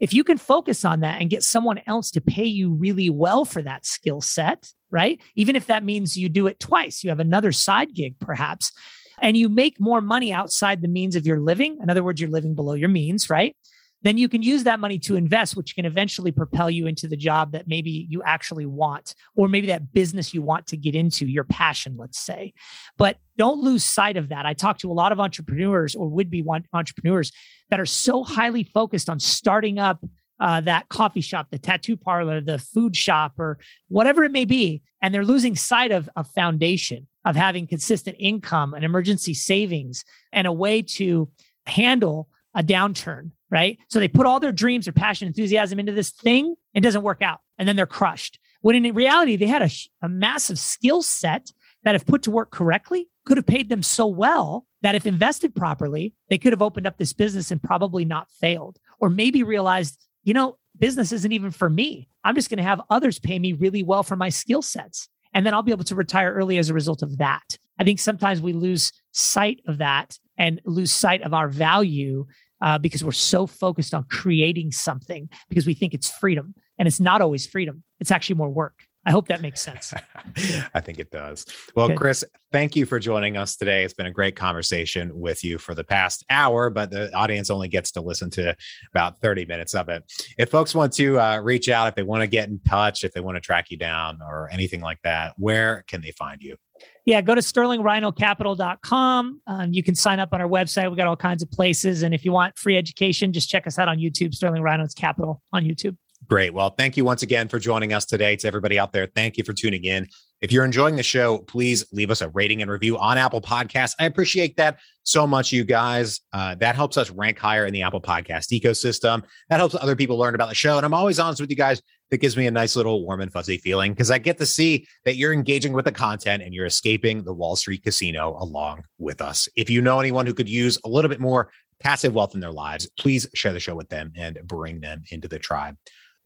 If 0.00 0.12
you 0.12 0.24
can 0.24 0.38
focus 0.38 0.84
on 0.84 1.00
that 1.00 1.20
and 1.20 1.30
get 1.30 1.42
someone 1.42 1.80
else 1.86 2.10
to 2.12 2.20
pay 2.20 2.44
you 2.44 2.72
really 2.72 3.10
well 3.10 3.44
for 3.44 3.62
that 3.62 3.86
skill 3.86 4.20
set, 4.20 4.70
right? 4.90 5.20
Even 5.36 5.56
if 5.56 5.66
that 5.66 5.84
means 5.84 6.16
you 6.16 6.28
do 6.28 6.46
it 6.46 6.58
twice, 6.58 7.04
you 7.04 7.10
have 7.10 7.20
another 7.20 7.52
side 7.52 7.94
gig 7.94 8.18
perhaps 8.18 8.72
and 9.20 9.36
you 9.36 9.48
make 9.48 9.80
more 9.80 10.00
money 10.00 10.32
outside 10.32 10.82
the 10.82 10.88
means 10.88 11.16
of 11.16 11.26
your 11.26 11.40
living, 11.40 11.78
in 11.80 11.90
other 11.90 12.02
words, 12.02 12.20
you're 12.20 12.30
living 12.30 12.54
below 12.54 12.74
your 12.74 12.88
means, 12.88 13.30
right? 13.30 13.56
Then 14.04 14.18
you 14.18 14.28
can 14.28 14.42
use 14.42 14.64
that 14.64 14.78
money 14.78 14.98
to 15.00 15.16
invest, 15.16 15.56
which 15.56 15.74
can 15.74 15.86
eventually 15.86 16.30
propel 16.30 16.70
you 16.70 16.86
into 16.86 17.08
the 17.08 17.16
job 17.16 17.52
that 17.52 17.66
maybe 17.66 18.06
you 18.08 18.22
actually 18.22 18.66
want, 18.66 19.14
or 19.34 19.48
maybe 19.48 19.66
that 19.68 19.92
business 19.92 20.32
you 20.32 20.42
want 20.42 20.66
to 20.68 20.76
get 20.76 20.94
into, 20.94 21.26
your 21.26 21.44
passion, 21.44 21.96
let's 21.98 22.20
say. 22.20 22.52
But 22.98 23.16
don't 23.36 23.62
lose 23.62 23.82
sight 23.82 24.16
of 24.16 24.28
that. 24.28 24.46
I 24.46 24.52
talk 24.52 24.78
to 24.78 24.90
a 24.90 24.94
lot 24.94 25.10
of 25.10 25.18
entrepreneurs 25.18 25.94
or 25.94 26.08
would 26.08 26.30
be 26.30 26.44
entrepreneurs 26.72 27.32
that 27.70 27.80
are 27.80 27.86
so 27.86 28.22
highly 28.22 28.62
focused 28.62 29.08
on 29.08 29.18
starting 29.18 29.78
up 29.78 30.04
uh, 30.38 30.60
that 30.60 30.88
coffee 30.88 31.20
shop, 31.20 31.48
the 31.50 31.58
tattoo 31.58 31.96
parlor, 31.96 32.40
the 32.40 32.58
food 32.58 32.94
shop, 32.94 33.32
or 33.38 33.58
whatever 33.88 34.24
it 34.24 34.32
may 34.32 34.44
be. 34.44 34.82
And 35.00 35.14
they're 35.14 35.24
losing 35.24 35.56
sight 35.56 35.92
of 35.92 36.08
a 36.16 36.24
foundation 36.24 37.06
of 37.24 37.36
having 37.36 37.66
consistent 37.66 38.16
income 38.20 38.74
and 38.74 38.84
emergency 38.84 39.32
savings 39.32 40.04
and 40.32 40.46
a 40.46 40.52
way 40.52 40.82
to 40.82 41.30
handle 41.66 42.28
a 42.54 42.62
downturn, 42.62 43.30
right? 43.50 43.78
So 43.88 43.98
they 43.98 44.08
put 44.08 44.26
all 44.26 44.40
their 44.40 44.52
dreams, 44.52 44.86
their 44.86 44.92
passion, 44.92 45.28
enthusiasm 45.28 45.78
into 45.78 45.92
this 45.92 46.10
thing 46.10 46.54
and 46.74 46.82
doesn't 46.82 47.02
work 47.02 47.22
out. 47.22 47.40
And 47.58 47.68
then 47.68 47.76
they're 47.76 47.86
crushed. 47.86 48.38
When 48.60 48.76
in 48.76 48.94
reality, 48.94 49.36
they 49.36 49.46
had 49.46 49.62
a, 49.62 49.70
a 50.02 50.08
massive 50.08 50.58
skill 50.58 51.02
set 51.02 51.50
that, 51.84 51.94
if 51.94 52.06
put 52.06 52.22
to 52.22 52.30
work 52.30 52.50
correctly, 52.50 53.08
could 53.26 53.36
have 53.36 53.46
paid 53.46 53.68
them 53.68 53.82
so 53.82 54.06
well 54.06 54.66
that 54.82 54.94
if 54.94 55.06
invested 55.06 55.54
properly, 55.54 56.14
they 56.30 56.38
could 56.38 56.52
have 56.52 56.62
opened 56.62 56.86
up 56.86 56.96
this 56.96 57.12
business 57.12 57.50
and 57.50 57.62
probably 57.62 58.04
not 58.04 58.30
failed, 58.30 58.78
or 59.00 59.10
maybe 59.10 59.42
realized 59.42 59.98
you 60.24 60.34
know, 60.34 60.56
business 60.78 61.12
isn't 61.12 61.32
even 61.32 61.50
for 61.50 61.70
me. 61.70 62.08
I'm 62.24 62.34
just 62.34 62.50
going 62.50 62.58
to 62.58 62.64
have 62.64 62.80
others 62.90 63.18
pay 63.18 63.38
me 63.38 63.52
really 63.52 63.82
well 63.82 64.02
for 64.02 64.16
my 64.16 64.30
skill 64.30 64.62
sets. 64.62 65.08
And 65.32 65.44
then 65.44 65.54
I'll 65.54 65.62
be 65.62 65.72
able 65.72 65.84
to 65.84 65.94
retire 65.94 66.32
early 66.32 66.58
as 66.58 66.70
a 66.70 66.74
result 66.74 67.02
of 67.02 67.18
that. 67.18 67.58
I 67.78 67.84
think 67.84 68.00
sometimes 68.00 68.40
we 68.40 68.52
lose 68.52 68.92
sight 69.12 69.60
of 69.66 69.78
that 69.78 70.18
and 70.38 70.60
lose 70.64 70.90
sight 70.90 71.22
of 71.22 71.34
our 71.34 71.48
value 71.48 72.26
uh, 72.64 72.78
because 72.78 73.04
we're 73.04 73.12
so 73.12 73.46
focused 73.46 73.94
on 73.94 74.04
creating 74.04 74.72
something 74.72 75.28
because 75.50 75.66
we 75.66 75.74
think 75.74 75.92
it's 75.92 76.10
freedom. 76.10 76.54
And 76.78 76.88
it's 76.88 76.98
not 76.98 77.20
always 77.20 77.46
freedom, 77.46 77.84
it's 78.00 78.10
actually 78.10 78.36
more 78.36 78.50
work. 78.50 78.80
I 79.06 79.10
hope 79.10 79.28
that 79.28 79.42
makes 79.42 79.60
sense. 79.60 79.92
I 80.74 80.80
think 80.80 80.98
it 80.98 81.10
does. 81.10 81.44
Well, 81.76 81.88
Good. 81.88 81.98
Chris, 81.98 82.24
thank 82.52 82.74
you 82.74 82.86
for 82.86 82.98
joining 82.98 83.36
us 83.36 83.54
today. 83.54 83.84
It's 83.84 83.92
been 83.92 84.06
a 84.06 84.10
great 84.10 84.34
conversation 84.34 85.10
with 85.20 85.44
you 85.44 85.58
for 85.58 85.74
the 85.74 85.84
past 85.84 86.24
hour, 86.30 86.70
but 86.70 86.90
the 86.90 87.14
audience 87.14 87.50
only 87.50 87.68
gets 87.68 87.92
to 87.92 88.00
listen 88.00 88.30
to 88.30 88.56
about 88.90 89.20
30 89.20 89.44
minutes 89.44 89.74
of 89.74 89.90
it. 89.90 90.02
If 90.38 90.50
folks 90.50 90.74
want 90.74 90.94
to 90.94 91.20
uh, 91.20 91.40
reach 91.40 91.68
out, 91.68 91.88
if 91.88 91.96
they 91.96 92.02
want 92.02 92.22
to 92.22 92.26
get 92.26 92.48
in 92.48 92.60
touch, 92.60 93.04
if 93.04 93.12
they 93.12 93.20
want 93.20 93.36
to 93.36 93.42
track 93.42 93.70
you 93.70 93.76
down 93.76 94.20
or 94.26 94.48
anything 94.50 94.80
like 94.80 95.02
that, 95.04 95.34
where 95.36 95.84
can 95.86 96.00
they 96.00 96.12
find 96.12 96.42
you? 96.42 96.56
Yeah, 97.04 97.20
go 97.20 97.34
to 97.34 97.40
sterlingrhinocapital.com. 97.42 99.40
Um, 99.46 99.72
you 99.72 99.82
can 99.82 99.94
sign 99.94 100.20
up 100.20 100.30
on 100.32 100.40
our 100.40 100.48
website. 100.48 100.88
We've 100.88 100.96
got 100.96 101.06
all 101.06 101.16
kinds 101.16 101.42
of 101.42 101.50
places. 101.50 102.02
And 102.02 102.14
if 102.14 102.24
you 102.24 102.32
want 102.32 102.56
free 102.58 102.78
education, 102.78 103.32
just 103.32 103.50
check 103.50 103.66
us 103.66 103.78
out 103.78 103.88
on 103.88 103.98
YouTube, 103.98 104.34
Sterling 104.34 104.62
Rhinos 104.62 104.94
Capital 104.94 105.42
on 105.52 105.64
YouTube. 105.64 105.96
Great. 106.26 106.54
Well, 106.54 106.70
thank 106.70 106.96
you 106.96 107.04
once 107.04 107.22
again 107.22 107.48
for 107.48 107.58
joining 107.58 107.92
us 107.92 108.06
today. 108.06 108.36
To 108.36 108.46
everybody 108.46 108.78
out 108.78 108.92
there, 108.92 109.06
thank 109.14 109.36
you 109.36 109.44
for 109.44 109.52
tuning 109.52 109.84
in. 109.84 110.08
If 110.40 110.52
you're 110.52 110.64
enjoying 110.64 110.96
the 110.96 111.02
show, 111.02 111.38
please 111.38 111.84
leave 111.92 112.10
us 112.10 112.20
a 112.20 112.28
rating 112.30 112.62
and 112.62 112.70
review 112.70 112.98
on 112.98 113.18
Apple 113.18 113.40
Podcasts. 113.40 113.94
I 113.98 114.06
appreciate 114.06 114.56
that 114.56 114.78
so 115.02 115.26
much, 115.26 115.52
you 115.52 115.64
guys. 115.64 116.20
Uh, 116.32 116.54
that 116.56 116.74
helps 116.74 116.96
us 116.96 117.10
rank 117.10 117.38
higher 117.38 117.66
in 117.66 117.72
the 117.72 117.82
Apple 117.82 118.00
Podcast 118.00 118.58
ecosystem. 118.58 119.22
That 119.50 119.58
helps 119.58 119.74
other 119.74 119.96
people 119.96 120.16
learn 120.18 120.34
about 120.34 120.48
the 120.48 120.54
show. 120.54 120.76
And 120.76 120.86
I'm 120.86 120.94
always 120.94 121.18
honest 121.18 121.40
with 121.40 121.50
you 121.50 121.56
guys. 121.56 121.82
That 122.10 122.18
gives 122.18 122.36
me 122.36 122.46
a 122.46 122.50
nice 122.50 122.76
little 122.76 123.04
warm 123.04 123.20
and 123.20 123.32
fuzzy 123.32 123.56
feeling 123.56 123.92
because 123.92 124.10
I 124.10 124.18
get 124.18 124.38
to 124.38 124.46
see 124.46 124.86
that 125.04 125.16
you're 125.16 125.32
engaging 125.32 125.72
with 125.72 125.86
the 125.86 125.92
content 125.92 126.42
and 126.42 126.54
you're 126.54 126.66
escaping 126.66 127.24
the 127.24 127.32
Wall 127.32 127.56
Street 127.56 127.82
casino 127.82 128.36
along 128.38 128.84
with 128.98 129.20
us. 129.20 129.48
If 129.56 129.70
you 129.70 129.80
know 129.80 130.00
anyone 130.00 130.26
who 130.26 130.34
could 130.34 130.48
use 130.48 130.78
a 130.84 130.88
little 130.88 131.08
bit 131.08 131.20
more 131.20 131.50
passive 131.80 132.14
wealth 132.14 132.34
in 132.34 132.40
their 132.40 132.52
lives, 132.52 132.88
please 132.98 133.26
share 133.34 133.52
the 133.52 133.60
show 133.60 133.74
with 133.74 133.88
them 133.88 134.12
and 134.16 134.38
bring 134.44 134.80
them 134.80 135.02
into 135.10 135.28
the 135.28 135.38
tribe. 135.38 135.76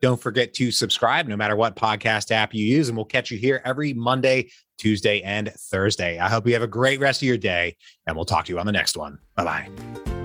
Don't 0.01 0.21
forget 0.21 0.55
to 0.55 0.71
subscribe 0.71 1.27
no 1.27 1.37
matter 1.37 1.57
what 1.57 1.75
podcast 1.75 2.31
app 2.31 2.55
you 2.55 2.64
use, 2.64 2.88
and 2.88 2.97
we'll 2.97 3.05
catch 3.05 3.31
you 3.31 3.38
here 3.38 3.61
every 3.64 3.93
Monday, 3.93 4.51
Tuesday, 4.79 5.21
and 5.23 5.51
Thursday. 5.53 6.19
I 6.19 6.29
hope 6.29 6.47
you 6.47 6.53
have 6.53 6.62
a 6.62 6.69
great 6.69 7.01
rest 7.01 7.21
of 7.21 7.27
your 7.27 7.38
day, 7.38 7.77
and 8.07 8.14
we'll 8.14 8.25
talk 8.25 8.45
to 8.45 8.53
you 8.53 8.61
on 8.61 8.67
the 8.67 8.73
next 8.73 8.97
one. 8.97 9.19
Bye 9.35 9.45
bye. 9.45 10.18